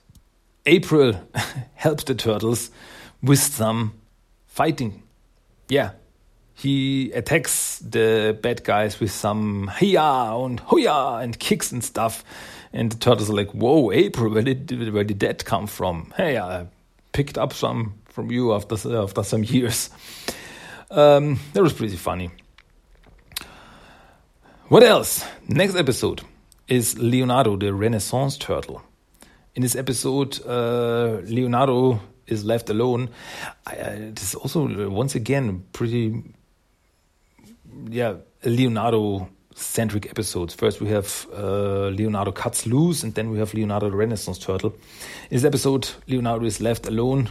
April 0.67 1.13
helps 1.75 2.03
the 2.03 2.17
turtles 2.17 2.73
with 3.23 3.39
some 3.39 3.95
fighting. 4.49 5.05
Yeah, 5.69 5.93
he 6.53 7.13
attacks 7.13 7.79
the 7.79 8.37
bad 8.43 8.65
guys 8.65 8.99
with 8.99 9.13
some 9.13 9.71
hiya 9.79 10.35
and 10.35 10.59
hoya 10.59 11.21
and 11.23 11.39
kicks 11.39 11.71
and 11.71 11.85
stuff. 11.85 12.25
And 12.73 12.91
the 12.91 12.99
turtles 12.99 13.31
are 13.31 13.35
like, 13.35 13.53
"Whoa, 13.53 13.93
April, 13.93 14.33
where 14.33 14.43
did 14.43 14.93
where 14.93 15.05
did 15.05 15.21
that 15.21 15.45
come 15.45 15.69
from? 15.69 16.13
Hey, 16.17 16.37
I 16.39 16.67
picked 17.13 17.39
up 17.39 17.53
some 17.53 17.95
from 18.07 18.33
you 18.33 18.53
after 18.53 18.75
after 19.01 19.23
some 19.23 19.45
years." 19.45 19.91
Um, 20.91 21.39
that 21.53 21.63
was 21.63 21.73
pretty 21.73 21.97
funny. 21.97 22.31
What 24.71 24.85
else? 24.85 25.25
Next 25.49 25.75
episode 25.75 26.23
is 26.69 26.97
Leonardo, 26.97 27.57
the 27.57 27.75
Renaissance 27.75 28.39
turtle. 28.39 28.81
In 29.57 29.63
this 29.63 29.75
episode, 29.75 30.39
uh, 30.47 31.23
Leonardo 31.25 32.01
is 32.29 32.45
left 32.45 32.71
alone. 32.71 33.11
I, 33.67 33.75
uh, 33.75 33.97
this 34.15 34.23
is 34.23 34.35
also 34.37 34.69
uh, 34.69 34.89
once 34.89 35.17
again 35.17 35.65
pretty, 35.73 36.23
yeah, 37.89 38.15
Leonardo 38.45 39.29
centric 39.57 40.09
episodes. 40.09 40.55
First, 40.55 40.81
we 40.81 40.87
have 40.91 41.27
uh, 41.37 41.89
Leonardo 41.89 42.31
cuts 42.31 42.65
loose, 42.65 43.03
and 43.03 43.13
then 43.17 43.31
we 43.31 43.41
have 43.41 43.53
Leonardo 43.53 43.91
the 43.91 43.97
Renaissance 43.97 44.39
turtle. 44.39 44.73
In 45.31 45.37
this 45.37 45.45
episode, 45.45 45.91
Leonardo 46.07 46.45
is 46.47 46.61
left 46.61 46.87
alone 46.87 47.29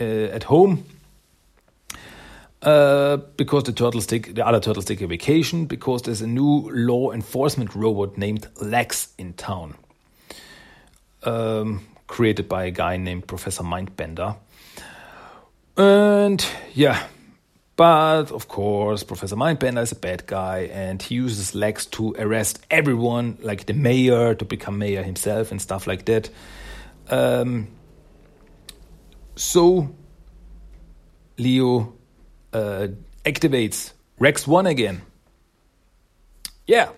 uh, 0.00 0.04
at 0.32 0.44
home. 0.44 0.86
Uh, 2.66 3.18
because 3.36 3.62
the 3.62 3.72
turtles 3.72 4.06
take 4.06 4.34
the 4.34 4.44
other 4.44 4.58
turtles 4.58 4.84
take 4.84 5.00
a 5.00 5.06
vacation 5.06 5.66
because 5.66 6.02
there's 6.02 6.20
a 6.20 6.26
new 6.26 6.68
law 6.72 7.12
enforcement 7.12 7.72
robot 7.76 8.18
named 8.18 8.48
Lex 8.60 9.14
in 9.18 9.32
town. 9.34 9.76
Um, 11.22 11.86
created 12.08 12.48
by 12.48 12.64
a 12.64 12.72
guy 12.72 12.96
named 12.96 13.28
Professor 13.28 13.62
Mindbender. 13.62 14.36
And 15.76 16.44
yeah, 16.74 17.06
but 17.76 18.32
of 18.32 18.48
course, 18.48 19.04
Professor 19.04 19.36
Mindbender 19.36 19.82
is 19.82 19.92
a 19.92 19.96
bad 19.96 20.26
guy 20.26 20.68
and 20.72 21.00
he 21.00 21.14
uses 21.14 21.54
Lex 21.54 21.86
to 21.86 22.16
arrest 22.18 22.66
everyone, 22.68 23.38
like 23.42 23.66
the 23.66 23.74
mayor, 23.74 24.34
to 24.34 24.44
become 24.44 24.78
mayor 24.78 25.04
himself 25.04 25.52
and 25.52 25.62
stuff 25.62 25.86
like 25.86 26.06
that. 26.06 26.30
Um, 27.10 27.68
so, 29.36 29.94
Leo 31.38 31.95
uh, 32.52 32.88
activates 33.24 33.92
Rex 34.18 34.46
1 34.46 34.66
again. 34.66 35.02
Yeah, 36.66 36.90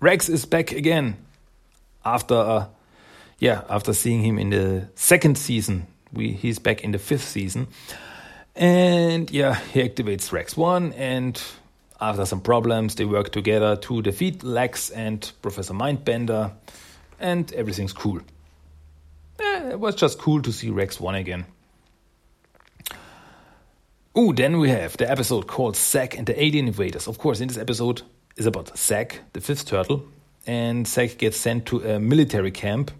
Rex 0.00 0.28
is 0.28 0.44
back 0.44 0.72
again 0.72 1.16
after 2.04 2.34
uh, 2.34 2.66
yeah, 3.38 3.62
after 3.68 3.92
seeing 3.92 4.22
him 4.22 4.38
in 4.38 4.50
the 4.50 4.88
second 4.94 5.36
season, 5.36 5.86
we 6.12 6.32
he's 6.32 6.58
back 6.58 6.82
in 6.82 6.92
the 6.92 6.98
fifth 6.98 7.24
season. 7.24 7.66
And 8.54 9.30
yeah, 9.30 9.56
he 9.72 9.82
activates 9.82 10.32
Rex 10.32 10.56
1 10.56 10.94
and 10.94 11.42
after 12.00 12.24
some 12.24 12.40
problems 12.40 12.94
they 12.94 13.04
work 13.04 13.30
together 13.30 13.76
to 13.76 14.00
defeat 14.00 14.42
Lex 14.42 14.88
and 14.88 15.30
Professor 15.42 15.74
Mindbender 15.74 16.52
and 17.20 17.52
everything's 17.52 17.92
cool. 17.92 18.20
Eh, 19.38 19.72
it 19.72 19.80
was 19.80 19.94
just 19.94 20.18
cool 20.18 20.40
to 20.40 20.52
see 20.52 20.70
Rex 20.70 20.98
1 20.98 21.16
again. 21.16 21.44
Oh, 24.18 24.32
then 24.32 24.58
we 24.58 24.70
have 24.70 24.96
the 24.96 25.10
episode 25.10 25.46
called 25.46 25.76
Zack 25.76 26.16
and 26.16 26.26
the 26.26 26.42
Alien 26.42 26.68
Invaders. 26.68 27.06
Of 27.06 27.18
course, 27.18 27.42
in 27.42 27.48
this 27.48 27.58
episode 27.58 28.00
is 28.36 28.46
about 28.46 28.74
Zack, 28.78 29.20
the 29.34 29.42
fifth 29.42 29.66
turtle, 29.66 30.06
and 30.46 30.88
Zack 30.88 31.18
gets 31.18 31.36
sent 31.36 31.66
to 31.66 31.82
a 31.82 32.00
military 32.00 32.50
camp 32.50 32.92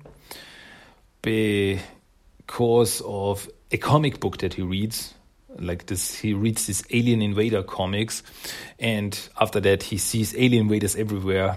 because 1.23 3.01
of 3.01 3.49
a 3.71 3.79
comic 3.79 4.21
book 4.21 4.37
that 4.39 4.53
he 4.53 4.61
reads. 4.61 5.15
Like 5.59 5.87
this, 5.87 6.19
he 6.19 6.35
reads 6.35 6.67
this 6.67 6.85
Alien 6.91 7.23
Invader 7.23 7.63
comics, 7.63 8.23
and 8.79 9.19
after 9.41 9.59
that, 9.61 9.85
he 9.85 9.97
sees 9.97 10.35
alien 10.37 10.65
invaders 10.65 10.97
everywhere. 10.97 11.57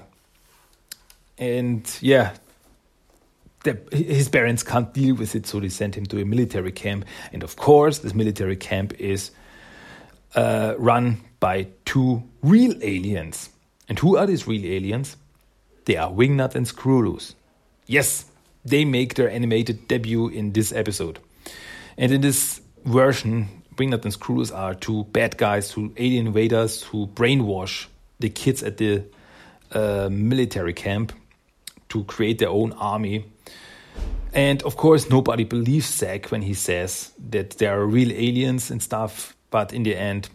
And 1.37 1.85
yeah, 1.99 2.33
his 3.91 4.29
parents 4.29 4.63
can't 4.63 4.93
deal 4.93 5.15
with 5.15 5.35
it, 5.35 5.47
so 5.47 5.59
they 5.59 5.67
send 5.67 5.95
him 5.95 6.05
to 6.05 6.21
a 6.21 6.25
military 6.25 6.71
camp. 6.71 7.03
And 7.33 7.43
of 7.43 7.57
course, 7.57 7.99
this 7.99 8.13
military 8.13 8.55
camp 8.55 8.93
is 9.01 9.31
uh, 10.35 10.75
run 10.77 11.21
by 11.39 11.67
two 11.85 12.23
real 12.41 12.75
aliens. 12.81 13.49
And 13.87 13.97
who 13.97 14.17
are 14.17 14.27
these 14.27 14.47
real 14.47 14.65
aliens? 14.65 15.17
They 15.85 15.97
are 15.97 16.11
Wingnut 16.11 16.55
and 16.55 16.67
Screwloose. 16.67 17.33
Yes, 17.87 18.25
they 18.63 18.85
make 18.85 19.15
their 19.15 19.29
animated 19.29 19.87
debut 19.87 20.27
in 20.27 20.53
this 20.53 20.71
episode. 20.71 21.19
And 21.97 22.11
in 22.11 22.21
this 22.21 22.61
version, 22.85 23.47
Wingnut 23.75 24.03
and 24.03 24.13
Screwloose 24.13 24.55
are 24.55 24.75
two 24.75 25.05
bad 25.05 25.37
guys, 25.37 25.71
two 25.71 25.93
alien 25.97 26.27
invaders 26.27 26.83
who 26.83 27.07
brainwash 27.07 27.87
the 28.19 28.29
kids 28.29 28.61
at 28.61 28.77
the 28.77 29.03
uh, 29.71 30.09
military 30.11 30.73
camp 30.73 31.13
to 31.89 32.03
create 32.03 32.39
their 32.39 32.49
own 32.49 32.73
army. 32.73 33.25
And 34.33 34.61
of 34.63 34.75
course, 34.75 35.09
nobody 35.09 35.43
believes 35.43 35.87
Zack 35.87 36.29
when 36.29 36.41
he 36.41 36.53
says 36.53 37.11
that 37.29 37.51
there 37.57 37.79
are 37.79 37.85
real 37.85 38.11
aliens 38.11 38.69
and 38.69 38.81
stuff. 38.81 39.35
But 39.49 39.73
in 39.73 39.83
the 39.83 39.95
end, 39.95 40.29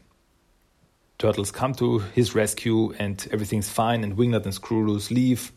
turtles 1.18 1.50
come 1.50 1.74
to 1.74 1.98
his 1.98 2.34
rescue 2.34 2.92
and 2.98 3.26
everything's 3.30 3.68
fine 3.68 4.02
and 4.02 4.16
Wingnut 4.16 4.44
and 4.44 4.54
Screwloose 4.54 5.10
leave. 5.10 5.52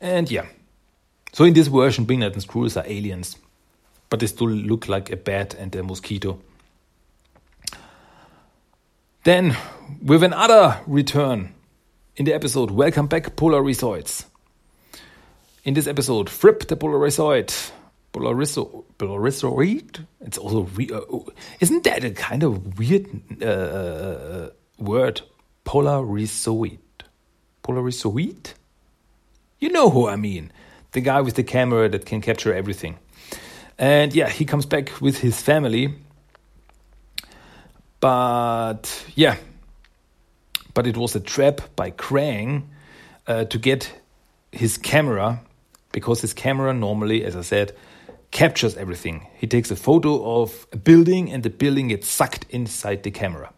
And 0.00 0.30
yeah. 0.30 0.46
So 1.32 1.44
in 1.44 1.54
this 1.54 1.68
version, 1.68 2.06
Wingnut 2.06 2.32
and 2.32 2.42
Screwloose 2.42 2.80
are 2.80 2.86
aliens. 2.86 3.36
But 4.08 4.20
they 4.20 4.26
still 4.26 4.48
look 4.48 4.88
like 4.88 5.10
a 5.10 5.16
bat 5.16 5.54
and 5.54 5.74
a 5.76 5.82
mosquito. 5.82 6.40
Then, 9.22 9.56
with 10.02 10.22
another 10.22 10.80
return 10.86 11.52
in 12.16 12.24
the 12.24 12.32
episode 12.32 12.70
Welcome 12.70 13.06
Back 13.06 13.36
Polarisoids. 13.36 14.24
In 15.62 15.74
this 15.74 15.86
episode, 15.86 16.30
Fripp 16.30 16.66
the 16.68 16.76
Polarisoid 16.76 17.70
Polarisoid. 18.12 20.06
It's 20.20 20.38
also 20.38 20.62
re- 20.62 20.90
uh, 20.92 21.00
isn't 21.60 21.84
that 21.84 22.04
a 22.04 22.10
kind 22.10 22.42
of 22.42 22.78
weird 22.78 23.06
uh, 23.42 23.46
uh, 23.46 24.50
word? 24.78 25.22
Polarisoid. 25.64 26.78
Polarisoid. 27.62 28.54
You 29.60 29.70
know 29.70 29.90
who 29.90 30.08
I 30.08 30.16
mean? 30.16 30.50
The 30.92 31.00
guy 31.00 31.20
with 31.20 31.34
the 31.34 31.44
camera 31.44 31.88
that 31.88 32.06
can 32.06 32.20
capture 32.20 32.52
everything. 32.52 32.98
And 33.78 34.12
yeah, 34.14 34.28
he 34.28 34.44
comes 34.44 34.66
back 34.66 35.00
with 35.00 35.18
his 35.18 35.40
family. 35.40 35.94
But 38.00 39.04
yeah, 39.14 39.36
but 40.74 40.86
it 40.86 40.96
was 40.96 41.14
a 41.14 41.20
trap 41.20 41.60
by 41.76 41.90
Krang 41.90 42.64
uh, 43.26 43.44
to 43.44 43.58
get 43.58 43.92
his 44.50 44.78
camera 44.78 45.40
because 45.92 46.20
his 46.20 46.34
camera 46.34 46.72
normally, 46.72 47.24
as 47.24 47.36
I 47.36 47.42
said, 47.42 47.74
captures 48.30 48.76
everything. 48.76 49.26
He 49.36 49.46
takes 49.46 49.70
a 49.70 49.76
photo 49.76 50.42
of 50.42 50.66
a 50.72 50.76
building 50.76 51.32
and 51.32 51.42
the 51.42 51.50
building 51.50 51.88
gets 51.88 52.08
sucked 52.08 52.46
inside 52.50 53.02
the 53.02 53.10
camera. 53.10 53.52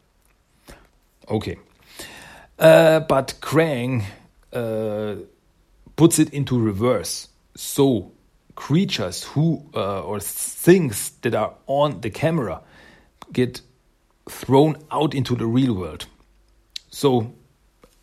Okay. 1.29 1.59
Uh, 2.59 3.01
but 3.01 3.35
Krang 3.41 4.05
uh, 4.53 5.17
puts 5.97 6.19
it 6.19 6.33
into 6.33 6.59
reverse. 6.59 7.29
So 7.55 8.13
creatures 8.55 9.25
who 9.25 9.65
uh, 9.75 10.03
or 10.03 10.21
things 10.21 11.11
that 11.23 11.35
are 11.35 11.55
on 11.67 12.01
the 12.01 12.11
camera 12.11 12.61
get 13.33 13.61
thrown 14.29 14.77
out 14.91 15.15
into 15.15 15.35
the 15.35 15.47
real 15.47 15.75
world. 15.75 16.07
So 16.91 17.33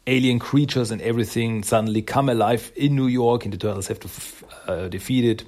alien 0.07 0.39
creatures 0.39 0.91
and 0.91 1.01
everything 1.01 1.63
suddenly 1.63 2.01
come 2.01 2.30
alive 2.30 2.72
in 2.76 2.95
New 2.95 3.07
York, 3.07 3.45
and 3.45 3.53
the 3.53 3.57
turtles 3.57 3.88
have 3.88 3.99
to 3.99 4.09
uh, 4.67 4.88
defeat 4.88 5.24
it 5.24 5.43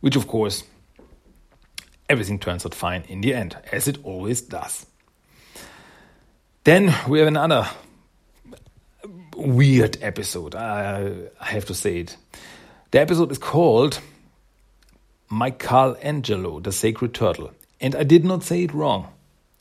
which 0.00 0.16
of 0.16 0.26
course 0.26 0.64
everything 2.08 2.38
turns 2.38 2.64
out 2.64 2.74
fine 2.74 3.02
in 3.08 3.20
the 3.20 3.34
end, 3.34 3.56
as 3.72 3.88
it 3.88 3.98
always 4.04 4.40
does. 4.40 4.86
Then 6.64 6.94
we 7.08 7.18
have 7.20 7.28
another 7.28 7.68
weird 9.36 9.98
episode. 10.02 10.54
I, 10.54 11.28
have 11.40 11.66
to 11.66 11.74
say 11.74 11.98
it. 11.98 12.16
The 12.90 13.00
episode 13.00 13.30
is 13.30 13.38
called 13.38 14.00
Michelangelo, 15.30 16.60
the 16.60 16.72
Sacred 16.72 17.14
Turtle. 17.14 17.52
And 17.80 17.94
I 17.94 18.04
did 18.04 18.24
not 18.24 18.42
say 18.42 18.64
it 18.64 18.72
wrong. 18.72 19.08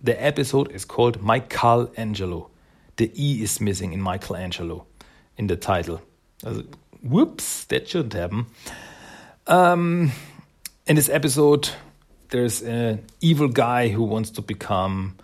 The 0.01 0.21
episode 0.23 0.71
is 0.71 0.85
called 0.85 1.21
Michelangelo. 1.21 2.49
The 2.97 3.11
E 3.15 3.43
is 3.43 3.59
missing 3.59 3.93
in 3.93 4.01
Michelangelo 4.01 4.85
in 5.37 5.47
the 5.47 5.57
title. 5.57 6.01
Uh, 6.45 6.61
whoops, 7.03 7.65
that 7.65 7.87
shouldn't 7.89 8.13
happen. 8.13 8.45
Um, 9.47 10.11
in 10.87 10.95
this 10.95 11.09
episode, 11.09 11.69
there's 12.29 12.63
an 12.63 13.05
evil 13.21 13.47
guy 13.47 13.89
who 13.89 14.03
wants 14.03 14.31
to 14.31 14.41
become 14.41 15.17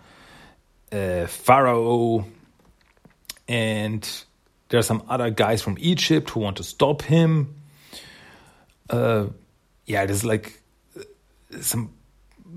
a 0.92 1.26
pharaoh, 1.26 2.24
and 3.48 4.08
there 4.68 4.78
are 4.78 4.84
some 4.84 5.02
other 5.08 5.30
guys 5.30 5.60
from 5.60 5.76
Egypt 5.80 6.30
who 6.30 6.40
want 6.40 6.58
to 6.58 6.62
stop 6.62 7.02
him. 7.02 7.54
Uh, 8.88 9.26
yeah, 9.86 10.06
there's 10.06 10.24
like 10.24 10.60
some 11.60 11.92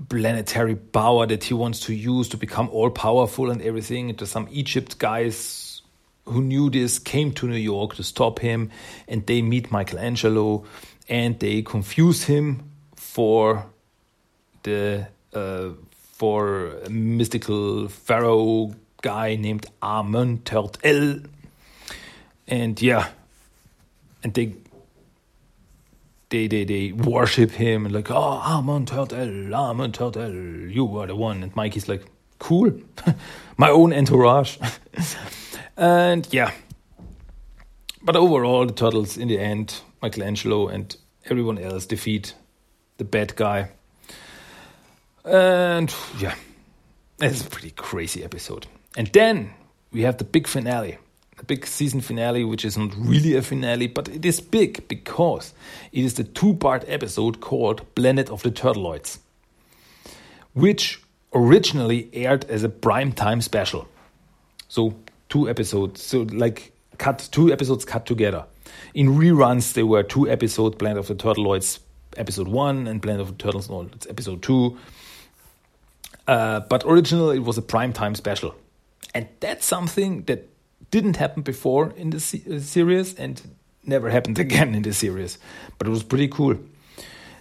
planetary 0.08 0.76
power 0.76 1.26
that 1.26 1.42
he 1.42 1.54
wants 1.54 1.80
to 1.80 1.94
use 1.94 2.28
to 2.28 2.36
become 2.36 2.68
all 2.68 2.90
powerful 2.90 3.50
and 3.50 3.60
everything. 3.60 4.10
And 4.10 4.18
There's 4.18 4.30
some 4.30 4.48
Egypt 4.52 4.98
guys 4.98 5.82
who 6.26 6.42
knew 6.42 6.70
this 6.70 6.98
came 6.98 7.32
to 7.32 7.48
New 7.48 7.56
York 7.56 7.96
to 7.96 8.04
stop 8.04 8.38
him, 8.38 8.70
and 9.08 9.26
they 9.26 9.42
meet 9.42 9.72
Michelangelo 9.72 10.64
and 11.08 11.38
they 11.38 11.62
confuse 11.62 12.24
him 12.24 12.70
for 12.94 13.66
the 14.62 15.06
uh, 15.32 15.70
for 15.90 16.68
a 16.84 16.90
mystical 16.90 17.88
pharaoh 17.88 18.72
guy 19.02 19.36
named 19.36 19.66
Amenhotep, 19.82 20.76
and 22.48 22.82
yeah, 22.82 23.08
and 24.22 24.34
they 24.34 24.54
they 26.30 26.48
they 26.48 26.64
they 26.64 26.92
worship 26.92 27.52
him 27.52 27.86
and 27.86 27.94
like 27.94 28.10
oh 28.10 28.42
Amenhotep, 28.44 29.12
Amenhotep, 29.52 30.74
you 30.74 30.98
are 30.98 31.06
the 31.06 31.14
one, 31.14 31.42
and 31.42 31.54
Mikey's 31.54 31.88
like 31.88 32.04
cool, 32.38 32.72
my 33.56 33.70
own 33.70 33.92
entourage, 33.92 34.58
and 35.76 36.26
yeah. 36.32 36.50
But 38.06 38.14
overall, 38.14 38.64
the 38.64 38.72
turtles 38.72 39.16
in 39.16 39.26
the 39.26 39.40
end 39.40 39.80
Michelangelo 40.00 40.68
and 40.68 40.96
everyone 41.24 41.58
else 41.58 41.86
defeat 41.86 42.34
the 42.98 43.04
bad 43.04 43.34
guy. 43.34 43.70
And 45.24 45.92
yeah, 46.16 46.36
it's 47.18 47.44
a 47.44 47.50
pretty 47.50 47.72
crazy 47.72 48.22
episode. 48.22 48.68
And 48.96 49.08
then 49.08 49.50
we 49.90 50.02
have 50.02 50.18
the 50.18 50.24
big 50.24 50.46
finale, 50.46 50.98
the 51.36 51.42
big 51.42 51.66
season 51.66 52.00
finale, 52.00 52.44
which 52.44 52.64
is 52.64 52.78
not 52.78 52.94
really 52.96 53.34
a 53.34 53.42
finale, 53.42 53.88
but 53.88 54.08
it 54.08 54.24
is 54.24 54.40
big 54.40 54.86
because 54.86 55.52
it 55.90 56.04
is 56.04 56.14
the 56.14 56.22
two 56.22 56.54
part 56.54 56.84
episode 56.86 57.40
called 57.40 57.92
Planet 57.96 58.30
of 58.30 58.40
the 58.44 58.52
Turtleoids, 58.52 59.18
which 60.54 61.02
originally 61.34 62.08
aired 62.12 62.44
as 62.44 62.62
a 62.62 62.68
prime 62.68 63.10
time 63.10 63.40
special. 63.40 63.88
So, 64.68 64.94
two 65.28 65.50
episodes, 65.50 66.02
so 66.02 66.22
like 66.30 66.72
cut 66.98 67.28
two 67.30 67.52
episodes 67.52 67.84
cut 67.84 68.06
together. 68.06 68.44
In 68.94 69.08
reruns, 69.08 69.74
there 69.74 69.86
were 69.86 70.02
two 70.02 70.28
episodes, 70.28 70.76
Planet 70.76 70.98
of 70.98 71.06
the 71.08 71.14
Turtleoids 71.14 71.80
episode 72.16 72.48
one 72.48 72.86
and 72.86 73.02
Planet 73.02 73.20
of 73.20 73.28
the 73.28 73.42
Turtles 73.42 73.68
it's 73.94 74.06
episode 74.06 74.42
two. 74.42 74.78
Uh, 76.26 76.60
but 76.60 76.82
originally, 76.86 77.36
it 77.36 77.44
was 77.44 77.58
a 77.58 77.62
prime 77.62 77.92
time 77.92 78.14
special. 78.14 78.54
And 79.14 79.28
that's 79.40 79.64
something 79.64 80.22
that 80.24 80.48
didn't 80.90 81.16
happen 81.16 81.42
before 81.42 81.92
in 81.96 82.10
the 82.10 82.16
uh, 82.16 82.58
series 82.60 83.14
and 83.14 83.40
never 83.84 84.10
happened 84.10 84.38
again 84.46 84.74
in 84.74 84.82
the 84.82 84.92
series. 84.92 85.38
But 85.78 85.86
it 85.86 85.90
was 85.90 86.02
pretty 86.02 86.28
cool. 86.28 86.58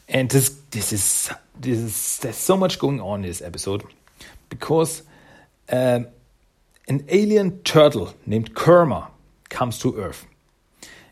And 0.08 0.30
this, 0.30 0.50
this 0.70 0.94
is, 0.94 1.32
this 1.60 1.80
is, 1.80 2.20
there's 2.20 2.36
so 2.36 2.56
much 2.56 2.78
going 2.78 3.02
on 3.02 3.24
in 3.24 3.28
this 3.28 3.42
episode 3.42 3.84
because 4.50 5.02
um, 5.72 6.08
an 6.88 7.04
alien 7.10 7.60
turtle 7.64 8.14
named 8.28 8.54
Kerma 8.54 9.10
comes 9.56 9.80
to 9.80 9.96
Earth 9.98 10.26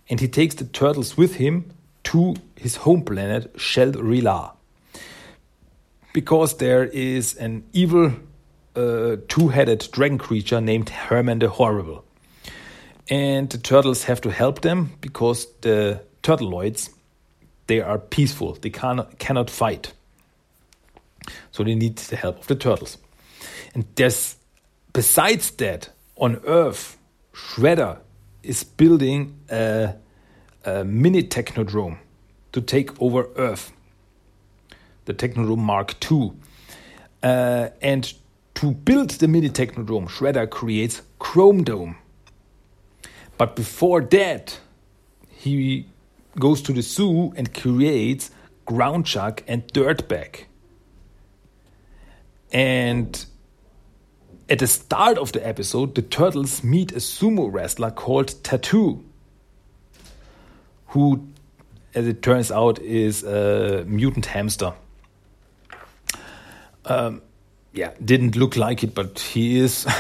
and 0.09 0.19
he 0.19 0.27
takes 0.27 0.55
the 0.55 0.65
turtles 0.65 1.17
with 1.17 1.35
him 1.35 1.71
to 2.03 2.35
his 2.55 2.75
home 2.75 3.03
planet 3.03 3.57
Shell-Rila 3.57 4.51
because 6.13 6.57
there 6.57 6.83
is 6.83 7.35
an 7.37 7.63
evil 7.73 8.11
uh, 8.75 9.15
two-headed 9.27 9.87
dragon 9.91 10.17
creature 10.17 10.61
named 10.61 10.89
Herman 10.89 11.39
the 11.39 11.49
Horrible. 11.49 12.03
And 13.09 13.49
the 13.49 13.57
turtles 13.57 14.03
have 14.03 14.21
to 14.21 14.31
help 14.31 14.61
them 14.61 14.91
because 15.01 15.47
the 15.61 16.01
turtleoids 16.21 16.89
they 17.67 17.81
are 17.81 17.97
peaceful. 17.97 18.53
They 18.61 18.69
cannot 18.69 19.17
cannot 19.19 19.49
fight. 19.49 19.93
So 21.51 21.63
they 21.63 21.75
need 21.75 21.97
the 21.97 22.15
help 22.15 22.39
of 22.39 22.47
the 22.47 22.55
turtles. 22.55 22.97
And 23.73 23.85
there's 23.95 24.35
besides 24.91 25.51
that, 25.51 25.89
on 26.15 26.41
Earth, 26.45 26.97
Shredder 27.33 27.99
is 28.43 28.63
building 28.63 29.39
a, 29.49 29.95
a 30.65 30.83
mini 30.83 31.23
technodrome 31.23 31.97
to 32.51 32.61
take 32.61 33.01
over 33.01 33.29
Earth, 33.35 33.71
the 35.05 35.13
Technodrome 35.13 35.57
Mark 35.57 35.95
II. 36.11 36.33
Uh, 37.21 37.69
and 37.81 38.13
to 38.55 38.71
build 38.71 39.11
the 39.11 39.27
mini 39.27 39.49
Technodrome, 39.49 40.07
Shredder 40.07 40.49
creates 40.49 41.01
Chrome 41.19 41.63
Dome. 41.63 41.97
But 43.37 43.55
before 43.55 44.01
that, 44.01 44.59
he 45.27 45.87
goes 46.39 46.61
to 46.63 46.73
the 46.73 46.81
zoo 46.81 47.33
and 47.35 47.53
creates 47.53 48.31
Ground 48.65 49.05
Chuck 49.05 49.43
and 49.47 49.67
Dirtbag. 49.73 50.45
And 52.51 53.25
at 54.53 54.59
the 54.59 54.67
start 54.67 55.17
of 55.17 55.31
the 55.31 55.45
episode, 55.45 55.95
the 55.95 56.03
turtles 56.03 56.63
meet 56.63 56.91
a 56.91 56.97
sumo 56.97 57.51
wrestler 57.51 57.89
called 57.89 58.43
Tattoo, 58.43 59.03
who, 60.89 61.27
as 61.95 62.05
it 62.05 62.21
turns 62.21 62.51
out, 62.51 62.77
is 62.77 63.23
a 63.23 63.83
mutant 63.87 64.27
hamster. 64.27 64.73
Um, 66.85 67.23
yeah, 67.73 67.93
didn't 68.05 68.35
look 68.35 68.55
like 68.55 68.83
it, 68.83 68.93
but 68.93 69.19
he 69.19 69.59
is. 69.59 69.87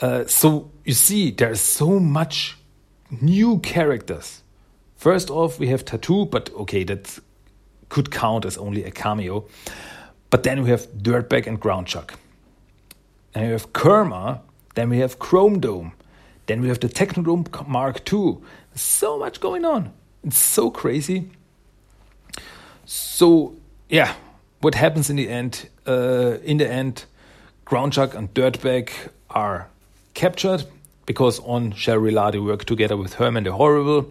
Uh, 0.00 0.24
so 0.28 0.70
you 0.84 0.94
see, 0.94 1.32
there's 1.32 1.60
so 1.60 1.98
much 1.98 2.56
new 3.20 3.58
characters. 3.58 4.42
First 4.94 5.28
off, 5.28 5.58
we 5.58 5.66
have 5.66 5.84
Tattoo, 5.84 6.26
but 6.26 6.54
okay, 6.54 6.84
that 6.84 7.18
could 7.88 8.12
count 8.12 8.44
as 8.44 8.56
only 8.56 8.84
a 8.84 8.92
cameo. 8.92 9.44
But 10.30 10.44
then 10.44 10.62
we 10.62 10.70
have 10.70 10.86
Dirtbag 10.92 11.48
and 11.48 11.60
Groundchuck. 11.60 12.12
And 13.34 13.46
we 13.46 13.52
have 13.52 13.72
Kerma. 13.72 14.42
Then 14.74 14.90
we 14.90 14.98
have 14.98 15.18
Chrome 15.18 15.60
Dome. 15.60 15.92
Then 16.46 16.60
we 16.60 16.68
have 16.68 16.80
the 16.80 16.88
Technodrome 16.88 17.66
Mark 17.66 18.12
II. 18.12 18.38
There's 18.70 18.82
so 18.82 19.18
much 19.18 19.40
going 19.40 19.64
on. 19.64 19.92
It's 20.24 20.38
so 20.38 20.70
crazy. 20.70 21.30
So 22.84 23.56
yeah, 23.88 24.14
what 24.60 24.74
happens 24.74 25.10
in 25.10 25.16
the 25.16 25.28
end? 25.28 25.68
Uh, 25.86 26.38
in 26.42 26.58
the 26.58 26.68
end, 26.68 27.04
Groundchuck 27.66 28.14
and 28.14 28.32
Dirtbag 28.32 28.90
are 29.30 29.68
captured 30.14 30.64
because 31.06 31.40
on 31.40 31.72
Shangri-La 31.72 32.30
they 32.30 32.38
work 32.38 32.64
together 32.64 32.96
with 32.96 33.14
Herman 33.14 33.44
the 33.44 33.52
Horrible. 33.52 34.10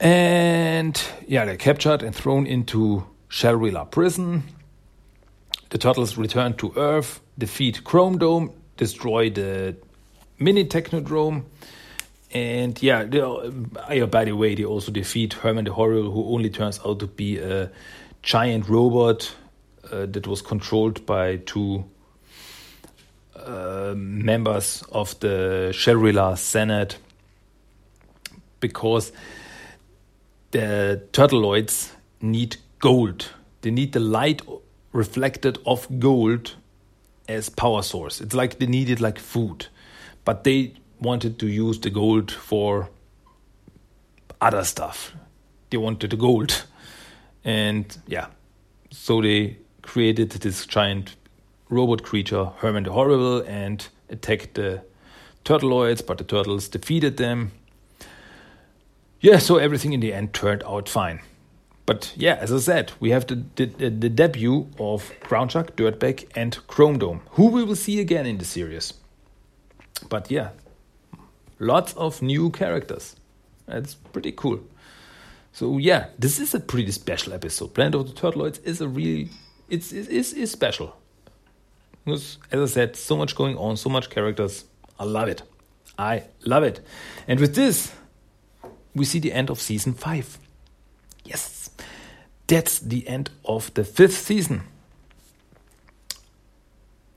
And 0.00 1.00
yeah, 1.26 1.44
they're 1.44 1.56
captured 1.56 2.02
and 2.02 2.14
thrown 2.14 2.46
into 2.46 3.06
Shangri-La 3.28 3.84
prison. 3.84 4.44
The 5.70 5.78
turtles 5.78 6.16
return 6.16 6.54
to 6.54 6.72
Earth, 6.76 7.20
defeat 7.38 7.84
Chrome 7.84 8.18
Dome, 8.18 8.52
destroy 8.76 9.30
the 9.30 9.76
mini 10.38 10.64
Technodrome, 10.64 11.44
and 12.32 12.80
yeah, 12.82 13.04
they, 13.04 13.20
uh, 13.20 14.06
by 14.06 14.24
the 14.24 14.32
way, 14.32 14.54
they 14.54 14.64
also 14.64 14.92
defeat 14.92 15.32
Herman 15.32 15.64
the 15.64 15.72
Horrible, 15.72 16.10
who 16.10 16.34
only 16.34 16.50
turns 16.50 16.78
out 16.84 16.98
to 17.00 17.06
be 17.06 17.38
a 17.38 17.70
giant 18.22 18.68
robot 18.68 19.34
uh, 19.90 20.06
that 20.06 20.26
was 20.26 20.42
controlled 20.42 21.06
by 21.06 21.36
two 21.36 21.84
uh, 23.34 23.94
members 23.96 24.84
of 24.92 25.18
the 25.20 25.72
Shangri-La 25.72 26.34
Senate 26.34 26.98
because 28.60 29.12
the 30.50 31.02
turtleoids 31.12 31.92
need 32.20 32.56
gold. 32.78 33.30
They 33.62 33.70
need 33.70 33.92
the 33.92 34.00
light 34.00 34.42
reflected 34.92 35.58
off 35.64 35.86
gold 35.98 36.56
as 37.28 37.48
power 37.48 37.82
source. 37.82 38.20
It's 38.20 38.34
like 38.34 38.58
they 38.58 38.66
needed 38.66 39.00
like 39.00 39.18
food, 39.18 39.66
but 40.24 40.44
they 40.44 40.74
wanted 41.00 41.38
to 41.38 41.46
use 41.46 41.78
the 41.78 41.90
gold 41.90 42.30
for 42.30 42.88
other 44.40 44.64
stuff. 44.64 45.12
They 45.70 45.76
wanted 45.76 46.10
the 46.10 46.16
gold, 46.16 46.64
and 47.44 47.96
yeah, 48.06 48.28
so 48.90 49.20
they 49.20 49.58
created 49.82 50.30
this 50.30 50.66
giant 50.66 51.16
robot 51.68 52.02
creature, 52.02 52.46
Herman 52.56 52.84
the 52.84 52.92
Horrible, 52.92 53.40
and 53.42 53.86
attacked 54.08 54.54
the 54.54 54.82
turtleoids, 55.44 56.04
but 56.06 56.18
the 56.18 56.24
turtles 56.24 56.68
defeated 56.68 57.16
them. 57.18 57.52
Yeah, 59.20 59.38
so 59.38 59.56
everything 59.56 59.92
in 59.92 60.00
the 60.00 60.12
end 60.14 60.32
turned 60.32 60.62
out 60.64 60.88
fine. 60.88 61.20
But 61.88 62.12
yeah, 62.16 62.34
as 62.34 62.52
I 62.52 62.58
said, 62.58 62.92
we 63.00 63.12
have 63.12 63.26
the, 63.28 63.42
the, 63.56 63.64
the 63.88 64.10
debut 64.10 64.68
of 64.78 65.10
Groundchuck, 65.22 65.70
Dirtbag, 65.70 66.28
and 66.36 66.58
Chrome 66.66 66.98
Dome, 66.98 67.22
who 67.30 67.46
we 67.46 67.64
will 67.64 67.76
see 67.76 67.98
again 67.98 68.26
in 68.26 68.36
the 68.36 68.44
series. 68.44 68.92
But 70.10 70.30
yeah, 70.30 70.50
lots 71.58 71.94
of 71.94 72.20
new 72.20 72.50
characters. 72.50 73.16
That's 73.64 73.94
pretty 73.94 74.32
cool. 74.32 74.60
So 75.52 75.78
yeah, 75.78 76.08
this 76.18 76.38
is 76.38 76.52
a 76.52 76.60
pretty 76.60 76.92
special 76.92 77.32
episode. 77.32 77.72
Planet 77.72 77.94
of 77.94 78.14
the 78.14 78.20
Turtleoids 78.20 78.62
is 78.64 78.82
a 78.82 78.86
really 78.86 79.30
it's 79.70 79.90
it's, 79.90 80.34
it's 80.34 80.52
special. 80.52 80.94
Because 82.04 82.36
as 82.52 82.70
I 82.70 82.74
said, 82.74 82.96
so 82.96 83.16
much 83.16 83.34
going 83.34 83.56
on, 83.56 83.78
so 83.78 83.88
much 83.88 84.10
characters. 84.10 84.66
I 84.98 85.04
love 85.04 85.28
it. 85.28 85.42
I 85.98 86.24
love 86.44 86.64
it. 86.64 86.80
And 87.26 87.40
with 87.40 87.54
this, 87.54 87.94
we 88.94 89.06
see 89.06 89.20
the 89.20 89.32
end 89.32 89.48
of 89.48 89.58
season 89.58 89.94
five. 89.94 90.36
Yes 91.24 91.57
that's 92.48 92.80
the 92.80 93.06
end 93.06 93.30
of 93.44 93.72
the 93.74 93.84
fifth 93.84 94.16
season. 94.16 94.62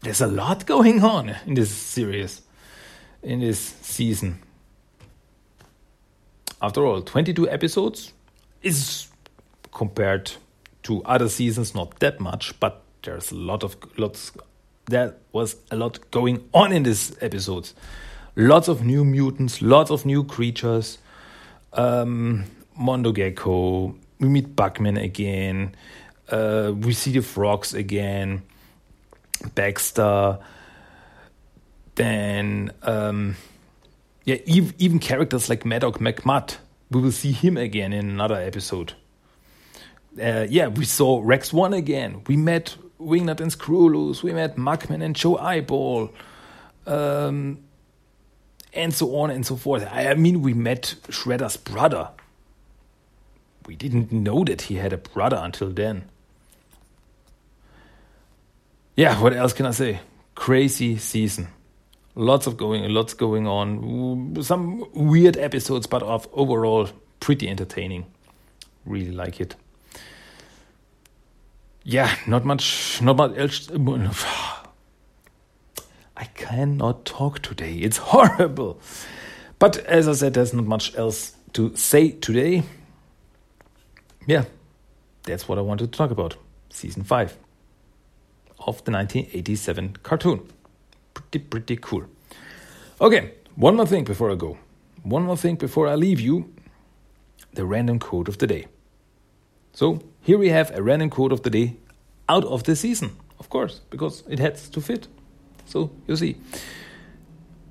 There's 0.02 0.22
a 0.22 0.28
lot 0.28 0.66
going 0.66 1.04
on 1.04 1.36
in 1.46 1.54
this 1.56 1.72
series, 1.72 2.42
in 3.24 3.40
this 3.40 3.60
season. 3.60 4.40
After 6.62 6.86
all, 6.86 7.02
22 7.02 7.50
episodes 7.50 8.12
is 8.62 9.08
compared 9.72 10.32
to 10.84 11.04
other 11.04 11.30
seasons 11.30 11.74
not 11.74 12.00
that 12.00 12.20
much, 12.20 12.60
but 12.60 12.82
there's 13.04 13.32
a 13.32 13.36
lot 13.36 13.64
of 13.64 13.78
lots. 13.98 14.32
There 14.86 15.14
was 15.32 15.56
a 15.72 15.76
lot 15.76 16.00
going 16.12 16.48
on 16.54 16.72
in 16.74 16.84
these 16.84 17.16
episodes. 17.22 17.74
Lots 18.36 18.68
of 18.68 18.84
new 18.84 19.06
mutants, 19.06 19.62
lots 19.62 19.92
of 19.92 20.06
new 20.06 20.24
creatures. 20.24 20.98
Um, 21.74 22.46
Mondo 22.76 23.12
Gecko, 23.12 23.96
we 24.22 24.30
meet 24.30 24.56
Bugman 24.56 25.02
again. 25.02 25.76
Uh, 26.30 26.72
we 26.74 26.94
see 26.94 27.12
the 27.12 27.22
frogs 27.22 27.74
again. 27.74 28.44
Baxter. 29.56 30.40
Then, 31.96 32.72
um, 32.84 33.36
yeah, 34.24 34.38
even, 34.46 34.74
even 34.78 35.00
characters 35.00 35.50
like 35.50 35.66
Maddox 35.66 35.98
McMutt. 35.98 36.58
We 36.90 37.02
will 37.02 37.12
see 37.12 37.32
him 37.32 37.58
again 37.58 37.92
in 37.92 38.10
another 38.10 38.36
episode. 38.36 38.94
Uh, 40.22 40.46
yeah, 40.50 40.68
we 40.68 40.86
saw 40.86 41.22
Rex 41.24 41.52
One 41.52 41.74
again. 41.74 42.22
We 42.28 42.38
met 42.38 42.76
Wingnut 43.00 43.42
and 43.42 43.52
Screwloose. 43.52 44.24
We 44.24 44.34
met 44.34 44.56
Mugman 44.56 45.04
and 45.04 45.16
Joe 45.16 45.38
Eyeball. 45.38 46.14
Um, 46.86 47.60
and 48.74 48.94
so 48.94 49.18
on 49.18 49.32
and 49.32 49.46
so 49.46 49.56
forth. 49.56 49.88
I 49.92 50.14
mean, 50.14 50.42
we 50.42 50.54
met 50.54 50.96
Shredder's 51.08 51.58
brother 51.58 52.10
we 53.66 53.76
didn't 53.76 54.12
know 54.12 54.44
that 54.44 54.64
he 54.64 54.76
had 54.76 54.94
a 54.94 54.98
brother 54.98 55.40
until 55.42 55.70
then. 55.70 56.10
Yeah, 58.96 59.22
what 59.22 59.34
else 59.34 59.54
can 59.54 59.66
I 59.66 59.72
say? 59.72 60.00
Crazy 60.36 60.98
season. 60.98 61.48
Lots 62.16 62.46
of 62.46 62.58
going, 62.58 62.88
lots 62.94 63.14
going 63.14 63.48
on. 63.48 64.44
Some 64.44 64.86
weird 64.94 65.38
episodes, 65.38 65.88
but 65.88 66.04
of 66.04 66.28
overall 66.34 66.90
pretty 67.20 67.48
entertaining. 67.48 68.06
Really 68.86 69.12
like 69.12 69.40
it. 69.40 69.56
Yeah, 71.84 72.14
not 72.28 72.46
much, 72.46 73.02
not 73.02 73.18
much 73.18 73.38
else. 73.38 73.70
I 76.18 76.26
cannot 76.36 77.06
talk 77.06 77.40
today. 77.40 77.76
It's 77.76 77.98
horrible. 78.12 78.80
But 79.58 79.78
as 79.86 80.08
I 80.08 80.14
said, 80.14 80.34
there's 80.34 80.54
not 80.54 80.66
much 80.66 80.96
else 80.96 81.36
to 81.54 81.76
say 81.76 82.12
today 82.12 82.64
yeah, 84.26 84.46
that's 85.24 85.48
what 85.48 85.58
I 85.58 85.62
wanted 85.62 85.92
to 85.92 85.98
talk 85.98 86.12
about. 86.12 86.36
Season 86.70 87.04
5 87.04 87.38
of 88.60 88.84
the 88.86 88.92
1987 88.92 89.98
cartoon. 90.04 90.48
Pretty, 91.14 91.40
pretty 91.40 91.76
cool. 91.78 92.06
Okay, 93.00 93.34
one 93.56 93.76
more 93.76 93.88
thing 93.88 94.04
before 94.04 94.32
I 94.32 94.36
go. 94.36 94.58
One 95.04 95.24
more 95.24 95.38
thing 95.38 95.56
before 95.56 95.88
I 95.88 95.96
leave 95.96 96.20
you 96.20 96.54
the 97.54 97.66
random 97.66 98.00
quote 98.00 98.28
of 98.28 98.38
the 98.38 98.48
day. 98.48 98.68
So, 99.74 100.02
here 100.22 100.38
we 100.38 100.50
have 100.50 100.72
a 100.76 100.84
random 100.84 101.10
quote 101.10 101.32
of 101.32 101.44
the 101.44 101.50
day 101.50 101.78
out 102.30 102.46
of 102.46 102.64
the 102.64 102.76
season, 102.76 103.18
of 103.40 103.50
course, 103.50 103.82
because 103.90 104.24
it 104.30 104.40
has 104.40 104.70
to 104.70 104.82
fit. 104.82 105.08
So, 105.66 105.92
you 106.08 106.16
see. 106.16 106.38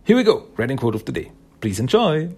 Here 0.04 0.16
we 0.16 0.24
go, 0.24 0.48
random 0.56 0.78
quote 0.78 0.94
of 0.94 1.04
the 1.04 1.12
day. 1.12 1.30
Please 1.60 1.78
enjoy. 1.78 2.30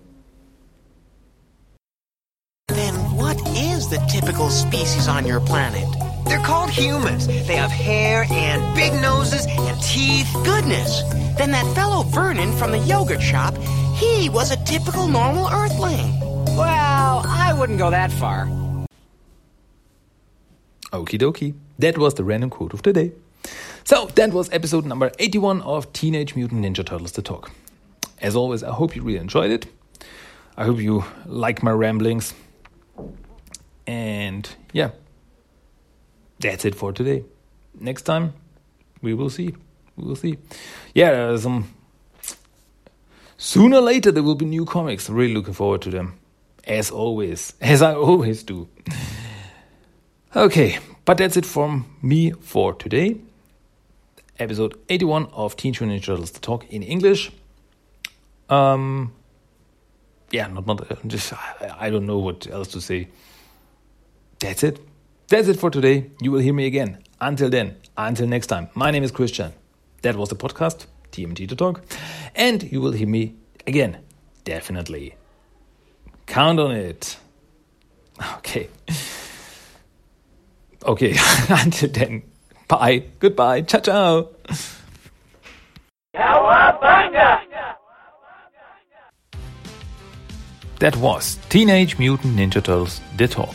The 3.92 3.98
typical 4.08 4.48
species 4.48 5.06
on 5.06 5.26
your 5.26 5.38
planet? 5.38 5.86
They're 6.24 6.40
called 6.40 6.70
humans. 6.70 7.26
They 7.26 7.56
have 7.56 7.70
hair 7.70 8.24
and 8.30 8.74
big 8.74 8.94
noses 9.02 9.46
and 9.46 9.82
teeth. 9.82 10.28
Goodness. 10.44 11.02
Then 11.36 11.50
that 11.50 11.66
fellow 11.74 12.02
Vernon 12.04 12.56
from 12.56 12.70
the 12.72 12.78
yogurt 12.78 13.20
shop, 13.20 13.54
he 13.94 14.30
was 14.30 14.50
a 14.50 14.56
typical 14.64 15.08
normal 15.08 15.46
Earthling. 15.52 16.18
Well, 16.56 17.22
I 17.26 17.54
wouldn't 17.58 17.78
go 17.78 17.90
that 17.90 18.10
far. 18.12 18.46
Okie 20.90 21.20
dokie. 21.20 21.54
That 21.78 21.98
was 21.98 22.14
the 22.14 22.24
random 22.24 22.48
quote 22.48 22.72
of 22.72 22.82
the 22.82 22.94
day. 22.94 23.12
So, 23.84 24.06
that 24.14 24.32
was 24.32 24.48
episode 24.52 24.86
number 24.86 25.10
81 25.18 25.60
of 25.62 25.92
Teenage 25.92 26.34
Mutant 26.34 26.64
Ninja 26.64 26.86
Turtles 26.86 27.12
The 27.12 27.20
Talk. 27.20 27.50
As 28.22 28.36
always, 28.36 28.62
I 28.62 28.70
hope 28.70 28.96
you 28.96 29.02
really 29.02 29.18
enjoyed 29.18 29.50
it. 29.50 29.66
I 30.56 30.64
hope 30.64 30.78
you 30.78 31.04
like 31.26 31.62
my 31.62 31.72
ramblings. 31.72 32.32
And 33.86 34.48
yeah, 34.72 34.90
that's 36.38 36.64
it 36.64 36.74
for 36.74 36.92
today. 36.92 37.24
Next 37.78 38.02
time, 38.02 38.34
we 39.00 39.14
will 39.14 39.30
see. 39.30 39.54
We 39.96 40.04
will 40.04 40.16
see. 40.16 40.38
Yeah, 40.94 41.36
some. 41.36 41.74
Sooner 43.36 43.78
or 43.78 43.82
later, 43.82 44.12
there 44.12 44.22
will 44.22 44.36
be 44.36 44.44
new 44.44 44.64
comics. 44.64 45.10
Really 45.10 45.34
looking 45.34 45.54
forward 45.54 45.82
to 45.82 45.90
them. 45.90 46.18
As 46.64 46.90
always. 46.90 47.54
As 47.60 47.82
I 47.82 47.94
always 47.94 48.42
do. 48.44 48.68
Okay, 50.34 50.78
but 51.04 51.18
that's 51.18 51.36
it 51.36 51.44
from 51.44 51.84
me 52.02 52.30
for 52.30 52.72
today. 52.74 53.16
episode 54.38 54.74
81 54.88 55.26
of 55.32 55.54
Mutant 55.62 55.90
Ninja 55.90 56.04
Turtles: 56.04 56.30
The 56.32 56.40
Talk 56.40 56.64
in 56.70 56.82
English. 56.82 57.30
Um, 58.48 59.12
yeah, 60.30 60.46
not 60.46 60.66
not 60.66 61.06
just 61.06 61.32
I, 61.32 61.76
I 61.86 61.90
don't 61.90 62.06
know 62.06 62.18
what 62.18 62.46
else 62.50 62.68
to 62.68 62.80
say. 62.80 63.08
That's 64.42 64.64
it. 64.64 64.80
That's 65.28 65.46
it 65.46 65.60
for 65.60 65.70
today. 65.70 66.10
You 66.20 66.32
will 66.32 66.40
hear 66.40 66.52
me 66.52 66.66
again. 66.66 66.98
Until 67.20 67.48
then, 67.48 67.76
until 67.96 68.26
next 68.26 68.48
time. 68.48 68.68
My 68.74 68.90
name 68.90 69.04
is 69.04 69.12
Christian. 69.12 69.52
That 70.02 70.16
was 70.16 70.30
the 70.30 70.34
podcast 70.34 70.86
TMNT 71.12 71.48
The 71.48 71.54
Talk, 71.54 71.80
and 72.34 72.60
you 72.64 72.80
will 72.80 72.90
hear 72.90 73.06
me 73.06 73.36
again. 73.68 73.98
Definitely. 74.44 75.14
Count 76.26 76.58
on 76.58 76.72
it. 76.72 77.16
Okay. 78.38 78.68
Okay, 80.84 81.14
until 81.48 81.88
then. 81.88 82.22
Bye. 82.68 83.04
Goodbye. 83.20 83.62
Ciao, 83.62 83.80
ciao. 83.80 84.28
That 90.80 90.96
was 90.96 91.38
Teenage 91.48 91.98
Mutant 91.98 92.36
Ninja 92.36 92.62
Turtles 92.62 93.00
The 93.16 93.28
Talk. 93.28 93.54